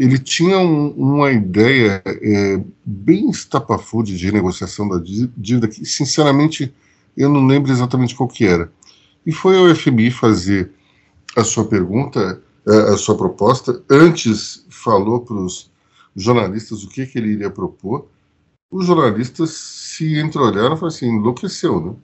[0.00, 6.72] ele tinha um, uma ideia é, bem estapafúrdia de negociação da dívida que, sinceramente,
[7.14, 8.72] eu não lembro exatamente qual que era.
[9.26, 10.70] E foi ao FMI fazer
[11.36, 15.70] a sua pergunta, a, a sua proposta, antes falou para os
[16.16, 18.08] jornalistas o que, que ele iria propor,
[18.70, 21.94] os jornalistas se entreolharam e falaram assim, enlouqueceu, né?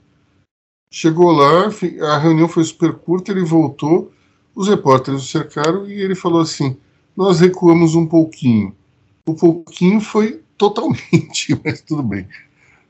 [0.91, 1.67] Chegou lá,
[2.13, 4.13] a reunião foi super curta, ele voltou,
[4.53, 6.77] os repórteres o cercaram e ele falou assim,
[7.17, 8.75] nós recuamos um pouquinho.
[9.25, 12.27] O pouquinho foi totalmente, mas tudo bem.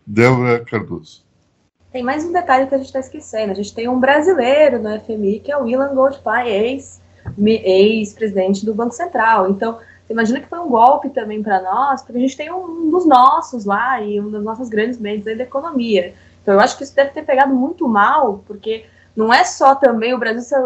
[0.05, 1.25] Débora Cardoso.
[1.93, 3.53] Tem mais um detalhe que a gente está esquecendo.
[3.53, 6.51] A gente tem um brasileiro no FMI, que é o Ilan Goldpai,
[7.37, 9.49] ex-presidente do Banco Central.
[9.49, 12.89] Então, você imagina que foi um golpe também para nós, porque a gente tem um
[12.89, 16.13] dos nossos lá e um das nossas grandes mentes da economia.
[16.41, 20.13] Então, eu acho que isso deve ter pegado muito mal, porque não é só também
[20.13, 20.59] o Brasil ser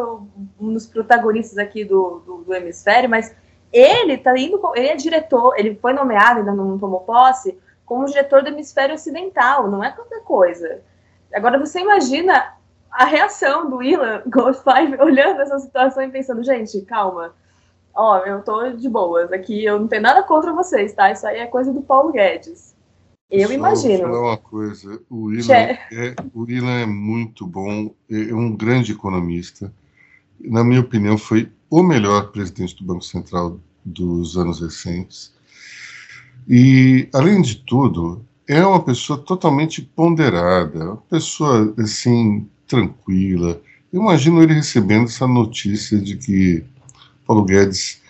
[0.59, 3.33] um dos protagonistas aqui do, do, do hemisfério, mas
[3.71, 8.41] ele tá indo, ele é diretor, ele foi nomeado, ainda não tomou posse, como diretor
[8.41, 10.81] do hemisfério ocidental, não é qualquer coisa.
[11.33, 12.53] Agora você imagina
[12.91, 17.33] a reação do Ilan Five olhando essa situação e pensando, gente, calma.
[17.93, 21.11] Ó, eu tô de boas aqui, eu não tenho nada contra vocês, tá?
[21.11, 22.75] Isso aí é coisa do Paulo Guedes.
[23.29, 24.07] Eu Só imagino.
[24.07, 28.91] Vou falar uma coisa, o Ilan, é, o Ilan é muito bom, é um grande
[28.91, 29.71] economista.
[30.39, 35.33] Na minha opinião, foi o melhor presidente do Banco Central dos anos recentes.
[36.45, 43.61] E, além de tudo, é uma pessoa totalmente ponderada, uma pessoa, assim, tranquila.
[43.91, 46.61] Eu imagino ele recebendo essa notícia de que
[47.25, 48.01] Paulo Guedes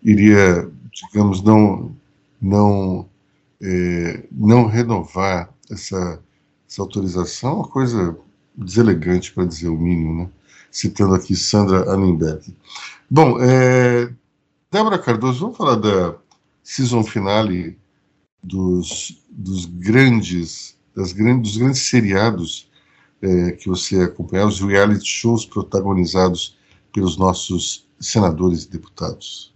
[0.00, 1.96] iria, digamos, não,
[2.40, 3.04] não,
[3.60, 6.22] é, não renovar essa,
[6.68, 8.16] essa autorização, uma coisa
[8.54, 10.30] deselegante, para dizer o mínimo, né?
[10.70, 12.54] Citando aqui Sandra Annenberg.
[13.10, 14.12] Bom, é,
[14.70, 16.14] Débora Cardoso, vamos falar da
[16.62, 17.78] season finale
[18.42, 22.70] dos, dos grandes, das grandes, dos grandes seriados
[23.22, 26.56] é, que você acompanhava, os reality shows protagonizados
[26.92, 29.54] pelos nossos senadores e deputados.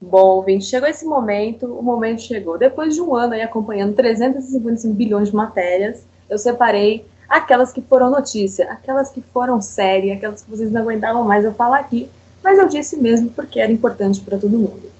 [0.00, 2.56] Bom, ouvinte, chegou esse momento, o momento chegou.
[2.56, 8.10] Depois de um ano aí acompanhando 355 bilhões de matérias, eu separei aquelas que foram
[8.10, 12.10] notícia, aquelas que foram série, aquelas que vocês não aguentavam mais eu falar aqui,
[12.42, 14.90] mas eu disse mesmo porque era importante para todo mundo.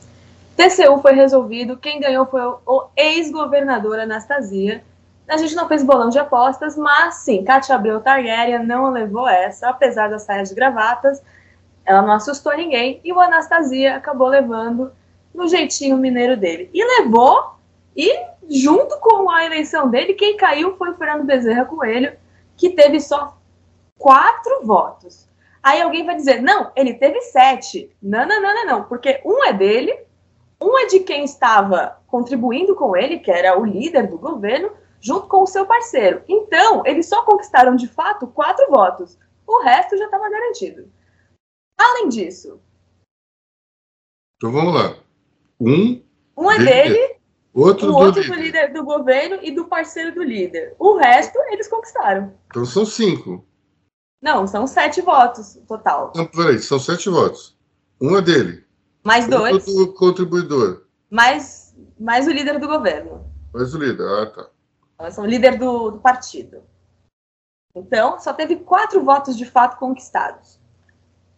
[0.56, 4.82] TCU foi resolvido, quem ganhou foi o ex-governador Anastasia.
[5.28, 9.68] A gente não fez bolão de apostas, mas sim, Katia Abreu Targaryen não levou essa,
[9.68, 11.22] apesar das saias de gravatas,
[11.86, 14.90] ela não assustou ninguém, e o Anastasia acabou levando
[15.34, 16.68] no jeitinho mineiro dele.
[16.74, 17.54] E levou,
[17.96, 18.12] e
[18.48, 22.16] junto com a eleição dele, quem caiu foi o Fernando Bezerra Coelho,
[22.56, 23.38] que teve só
[23.98, 25.28] quatro votos.
[25.62, 27.94] Aí alguém vai dizer, não, ele teve sete.
[28.02, 29.98] Não, não, não, não, não, porque um é dele,
[30.60, 34.70] um é de quem estava contribuindo com ele, que era o líder do governo,
[35.00, 36.22] junto com o seu parceiro.
[36.26, 39.18] Então, eles só conquistaram de fato quatro votos.
[39.46, 40.90] O resto já estava garantido.
[41.76, 42.60] Além disso.
[44.36, 44.96] Então vamos lá.
[45.60, 46.02] Um.
[46.36, 47.17] Um é dele, dele
[47.62, 48.34] outro, o do, outro líder.
[48.36, 50.74] do líder do governo e do parceiro do líder.
[50.78, 52.34] O resto eles conquistaram.
[52.46, 53.44] Então são cinco.
[54.20, 56.12] Não, são sete votos total.
[56.14, 57.56] Não, peraí, são sete votos.
[58.00, 58.64] Um é dele.
[59.04, 59.64] Mais um dois.
[59.64, 60.82] do contribuidor.
[61.10, 63.24] Mais, mais o líder do governo.
[63.54, 64.48] Mais o líder, ah, tá.
[64.98, 66.62] Elas são líder do, do partido.
[67.74, 70.60] Então, só teve quatro votos de fato conquistados.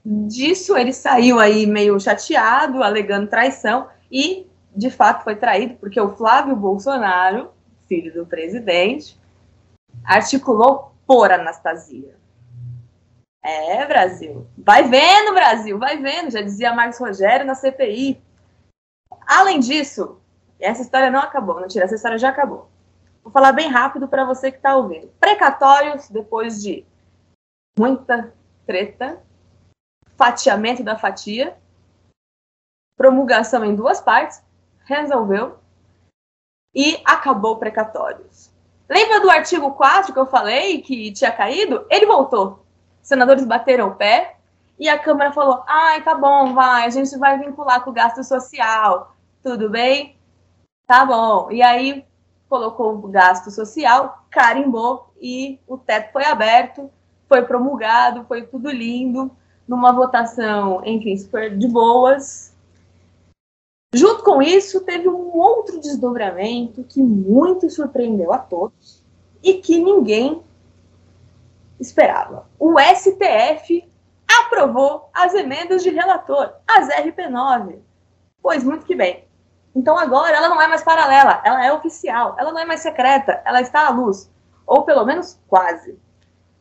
[0.05, 6.15] Disso, ele saiu aí meio chateado, alegando traição, e de fato foi traído, porque o
[6.17, 7.53] Flávio Bolsonaro,
[7.89, 9.19] filho do presidente,
[10.05, 12.17] articulou por Anastasia.
[13.43, 14.47] É, Brasil.
[14.57, 18.23] Vai vendo, Brasil, vai vendo, já dizia Marcos Rogério na CPI.
[19.27, 20.21] Além disso,
[20.59, 22.71] essa história não acabou, não tira, essa história já acabou.
[23.23, 25.09] Vou falar bem rápido para você que está ouvindo.
[25.19, 26.85] Precatórios, depois de
[27.79, 28.33] muita
[28.67, 29.23] treta,
[30.17, 31.57] fatiamento da fatia,
[32.97, 34.43] promulgação em duas partes,
[34.95, 35.59] resolveu
[36.75, 38.51] e acabou precatórios.
[38.89, 41.87] Lembra do artigo 4 que eu falei que tinha caído?
[41.89, 42.65] Ele voltou
[43.03, 44.37] senadores bateram o pé
[44.79, 48.23] e a Câmara falou: ai, tá bom, vai, a gente vai vincular com o gasto
[48.23, 50.17] social, tudo bem?
[50.87, 51.51] Tá bom.
[51.51, 52.05] E aí
[52.49, 56.91] colocou o gasto social, carimbou e o teto foi aberto,
[57.29, 59.31] foi promulgado, foi tudo lindo,
[59.69, 62.50] numa votação, enfim, super de boas.
[63.93, 69.05] Junto com isso, teve um outro desdobramento que muito surpreendeu a todos
[69.43, 70.45] e que ninguém
[71.81, 72.47] esperava.
[72.57, 73.91] O STF
[74.29, 77.79] aprovou as emendas de relator, as RP9.
[78.41, 79.25] Pois muito que bem.
[79.75, 83.43] Então agora ela não é mais paralela, ela é oficial, ela não é mais secreta,
[83.45, 84.31] ela está à luz.
[84.67, 85.99] Ou pelo menos quase.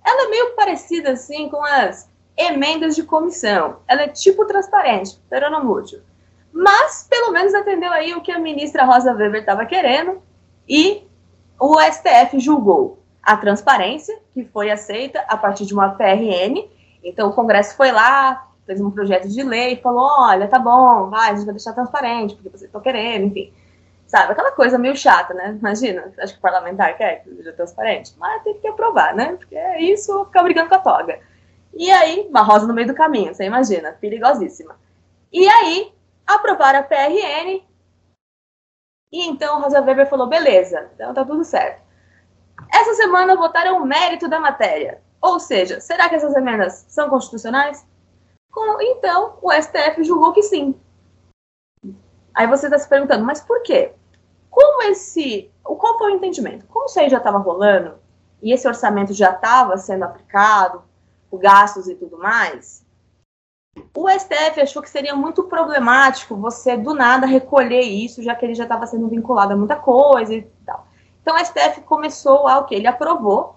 [0.03, 3.81] Ela é meio parecida assim com as emendas de comissão.
[3.87, 6.01] Ela é tipo transparente, peronomútil.
[6.51, 10.21] Mas pelo menos atendeu aí o que a ministra Rosa Weber estava querendo
[10.67, 11.03] e
[11.59, 16.67] o STF julgou a transparência, que foi aceita a partir de uma PRN.
[17.03, 21.31] Então, o Congresso foi lá, fez um projeto de lei, falou: olha, tá bom, vai,
[21.31, 23.53] a gente vai deixar transparente, porque vocês estão querendo, enfim.
[24.07, 25.55] Sabe, aquela coisa meio chata, né?
[25.59, 29.33] Imagina, acho que o parlamentar quer que seja transparente, mas tem que aprovar, né?
[29.33, 31.19] Porque é isso, ficar brigando com a toga.
[31.75, 34.75] E aí, uma rosa no meio do caminho, você imagina, perigosíssima.
[35.31, 35.93] E aí,
[36.35, 37.63] aprovaram a PRN,
[39.11, 41.81] e então Rosa Weber falou: beleza, então tá tudo certo.
[42.73, 45.01] Essa semana votaram o mérito da matéria.
[45.21, 47.85] Ou seja, será que essas emendas são constitucionais?
[48.81, 50.79] Então, o STF julgou que sim.
[52.33, 53.93] Aí você está se perguntando, mas por quê?
[54.49, 55.51] Como esse.
[55.63, 56.65] Qual foi o entendimento?
[56.67, 57.99] Como isso aí já estava rolando
[58.41, 60.83] e esse orçamento já estava sendo aplicado,
[61.29, 62.85] o gastos e tudo mais,
[63.95, 68.55] o STF achou que seria muito problemático você do nada recolher isso, já que ele
[68.55, 70.87] já estava sendo vinculado a muita coisa e tal.
[71.21, 72.75] Então o STF começou a o que?
[72.75, 73.55] Ele aprovou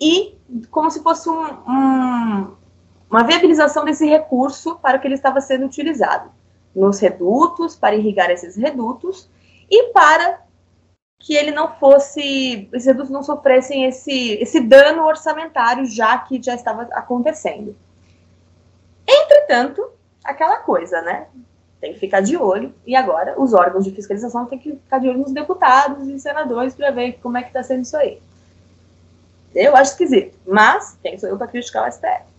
[0.00, 0.38] e
[0.70, 2.56] como se fosse um, um,
[3.10, 6.30] uma viabilização desse recurso para que ele estava sendo utilizado
[6.74, 9.28] nos redutos, para irrigar esses redutos
[9.68, 10.42] e para
[11.18, 16.54] que ele não fosse, os redutos não sofressem esse, esse dano orçamentário já que já
[16.54, 17.76] estava acontecendo.
[19.10, 19.90] Entretanto,
[20.24, 21.26] aquela coisa, né?
[21.80, 22.72] Tem que ficar de olho.
[22.86, 26.74] E agora, os órgãos de fiscalização têm que ficar de olho nos deputados e senadores
[26.74, 28.22] para ver como é que está sendo isso aí.
[29.52, 32.30] Eu acho esquisito, mas quem sou eu para criticar o STF?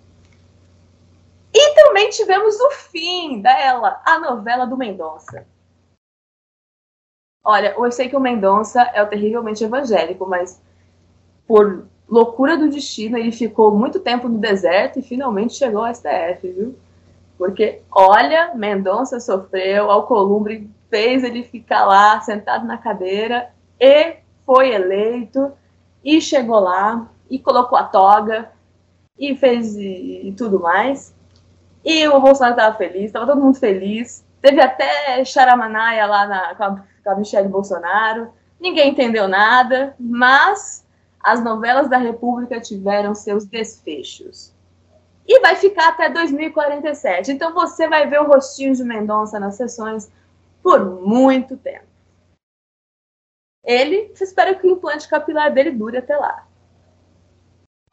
[1.54, 5.46] E também tivemos o fim dela, a novela do Mendonça.
[7.44, 10.62] Olha, eu sei que o Mendonça é o terrivelmente evangélico, mas
[11.46, 16.52] por loucura do destino, ele ficou muito tempo no deserto e finalmente chegou ao STF,
[16.52, 16.76] viu?
[17.38, 23.50] Porque, olha, Mendonça sofreu, Alcolumbre fez ele ficar lá sentado na cadeira
[23.80, 25.54] e foi eleito
[26.04, 28.52] e chegou lá e colocou a toga
[29.18, 31.16] e fez e, e tudo mais.
[31.84, 34.24] E o Bolsonaro estava feliz, estava todo mundo feliz.
[34.42, 38.34] Teve até charamanaia lá na, com, a, com a Michelle Bolsonaro.
[38.60, 40.81] Ninguém entendeu nada, mas
[41.24, 44.54] as novelas da República tiveram seus desfechos.
[45.28, 47.32] E vai ficar até 2047.
[47.32, 50.12] Então você vai ver o rostinho de Mendonça nas sessões
[50.62, 51.86] por muito tempo.
[53.64, 56.48] Ele, espera que o implante capilar dele dure até lá.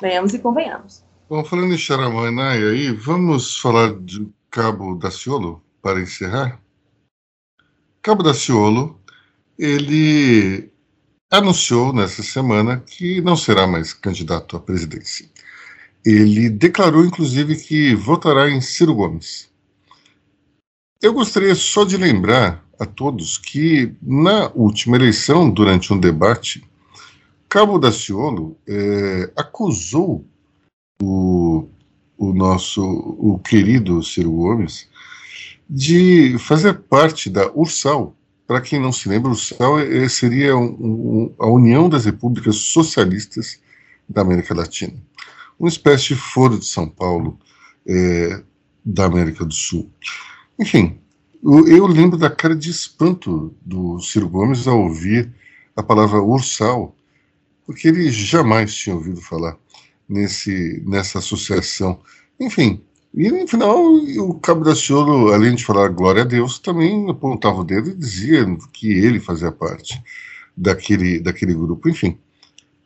[0.00, 1.04] Venhamos e convenhamos.
[1.28, 6.58] Bom, falando em Charamanai aí, vamos falar de Cabo Daciolo para encerrar?
[8.00, 8.98] Cabo Daciolo,
[9.58, 10.72] ele
[11.30, 15.28] anunciou nessa semana que não será mais candidato à presidência.
[16.04, 19.48] Ele declarou, inclusive, que votará em Ciro Gomes.
[21.02, 26.64] Eu gostaria só de lembrar a todos que, na última eleição, durante um debate,
[27.48, 30.24] Cabo Daciolo é, acusou
[31.02, 31.68] o,
[32.16, 34.88] o nosso o querido Ciro Gomes
[35.68, 38.16] de fazer parte da Ursal,
[38.48, 43.60] para quem não se lembra, o CEL seria um, um, a União das Repúblicas Socialistas
[44.08, 44.94] da América Latina.
[45.60, 47.38] Uma espécie de foro de São Paulo
[47.86, 48.42] é,
[48.82, 49.90] da América do Sul.
[50.58, 50.98] Enfim,
[51.44, 55.30] eu, eu, lembro da cara de espanto do Ciro Gomes ao ouvir
[55.76, 56.96] a palavra ursal,
[57.66, 59.58] porque ele jamais tinha ouvido falar
[60.08, 62.00] nesse, nessa associação.
[62.40, 62.82] Enfim,
[63.14, 67.60] e no final, o Cabo da Ciolo, além de falar glória a Deus, também apontava
[67.60, 70.02] o dedo e dizia que ele fazia parte
[70.56, 71.88] daquele, daquele grupo.
[71.88, 72.18] Enfim,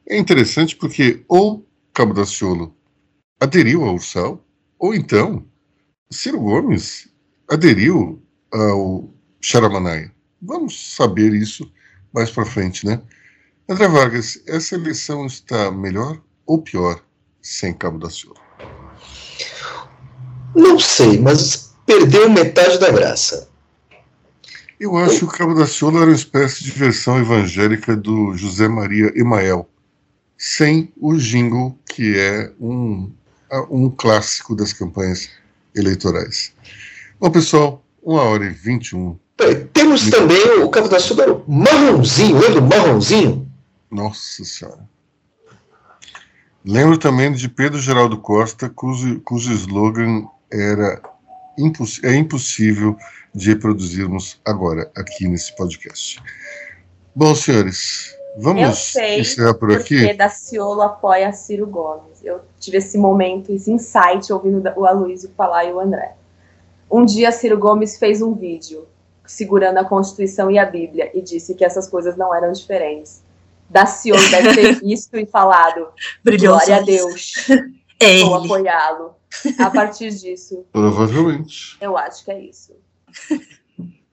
[0.09, 2.75] é interessante porque ou Cabo da Ciolo
[3.41, 4.45] aderiu ao Ursal,
[4.79, 5.45] ou então
[6.11, 7.09] Ciro Gomes
[7.49, 10.13] aderiu ao Charamanaia.
[10.41, 11.71] Vamos saber isso
[12.13, 13.01] mais para frente, né?
[13.69, 17.03] André Vargas, essa eleição está melhor ou pior
[17.41, 18.42] sem Cabo da Ciolo?
[20.55, 23.49] Não sei, mas perdeu metade da graça.
[24.79, 28.67] Eu acho que o Cabo da Ciolo era uma espécie de versão evangélica do José
[28.67, 29.69] Maria Emael,
[30.37, 33.11] sem o jingle, que é um,
[33.71, 35.31] um clássico das campanhas
[35.75, 36.53] eleitorais.
[37.21, 39.17] Bom, pessoal, uma hora e vinte e um.
[39.73, 43.49] Temos também o Cabo da Ciolo, marronzinho, lembra do marronzinho?
[43.91, 44.91] Nossa Senhora.
[46.65, 51.01] Lembro também de Pedro Geraldo Costa, cujo, cujo slogan era
[51.59, 52.97] imposs é impossível
[53.35, 56.23] de reproduzirmos agora aqui nesse podcast.
[57.15, 59.97] Bom, senhores, vamos encerrar por aqui.
[59.97, 62.23] Porque Daciolo apoia Ciro Gomes.
[62.23, 66.15] Eu tive esse momento, esse insight ouvindo o Aloysio falar e o André.
[66.91, 68.87] Um dia Ciro Gomes fez um vídeo
[69.27, 73.23] segurando a Constituição e a Bíblia e disse que essas coisas não eram diferentes.
[73.69, 75.89] Daciolo deve ter visto e falado:
[76.23, 77.33] Brilhou Glória a Deus.
[78.05, 79.15] É Vou apoiá-lo.
[79.59, 80.65] A partir disso.
[80.73, 81.77] Provavelmente.
[81.81, 82.73] Eu acho que é isso.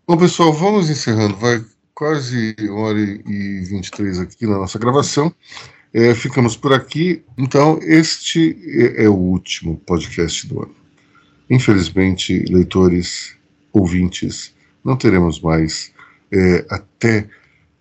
[0.07, 1.35] Bom, pessoal, vamos encerrando.
[1.37, 1.63] Vai
[1.93, 5.33] quase uma hora e 23 aqui na nossa gravação.
[5.93, 7.23] É, ficamos por aqui.
[7.37, 10.75] Então, este é, é, o último podcast do ano.
[11.49, 13.35] Infelizmente, leitores,
[13.73, 15.91] ouvintes, não teremos mais
[16.31, 17.27] é, até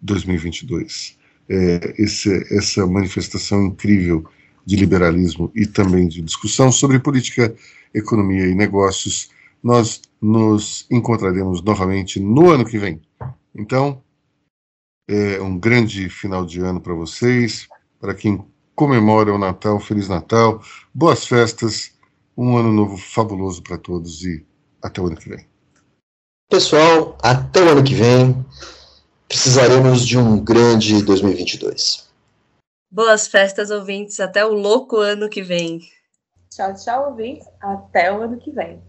[0.02, 1.19] 2022.
[1.48, 4.28] É, esse, essa manifestação incrível
[4.69, 7.57] de liberalismo e também de discussão sobre política,
[7.95, 9.31] economia e negócios.
[9.62, 13.01] Nós nos encontraremos novamente no ano que vem.
[13.55, 14.03] Então,
[15.09, 17.66] é um grande final de ano para vocês,
[17.99, 20.62] para quem comemora o Natal, Feliz Natal,
[20.93, 21.93] boas festas,
[22.36, 24.45] um ano novo fabuloso para todos e
[24.82, 25.47] até o ano que vem.
[26.51, 28.45] Pessoal, até o ano que vem,
[29.27, 32.07] precisaremos de um grande 2022.
[32.90, 35.81] Boas festas, ouvintes, até o louco ano que vem.
[36.51, 38.82] Tchau, tchau, ouvintes, até o ano que vem.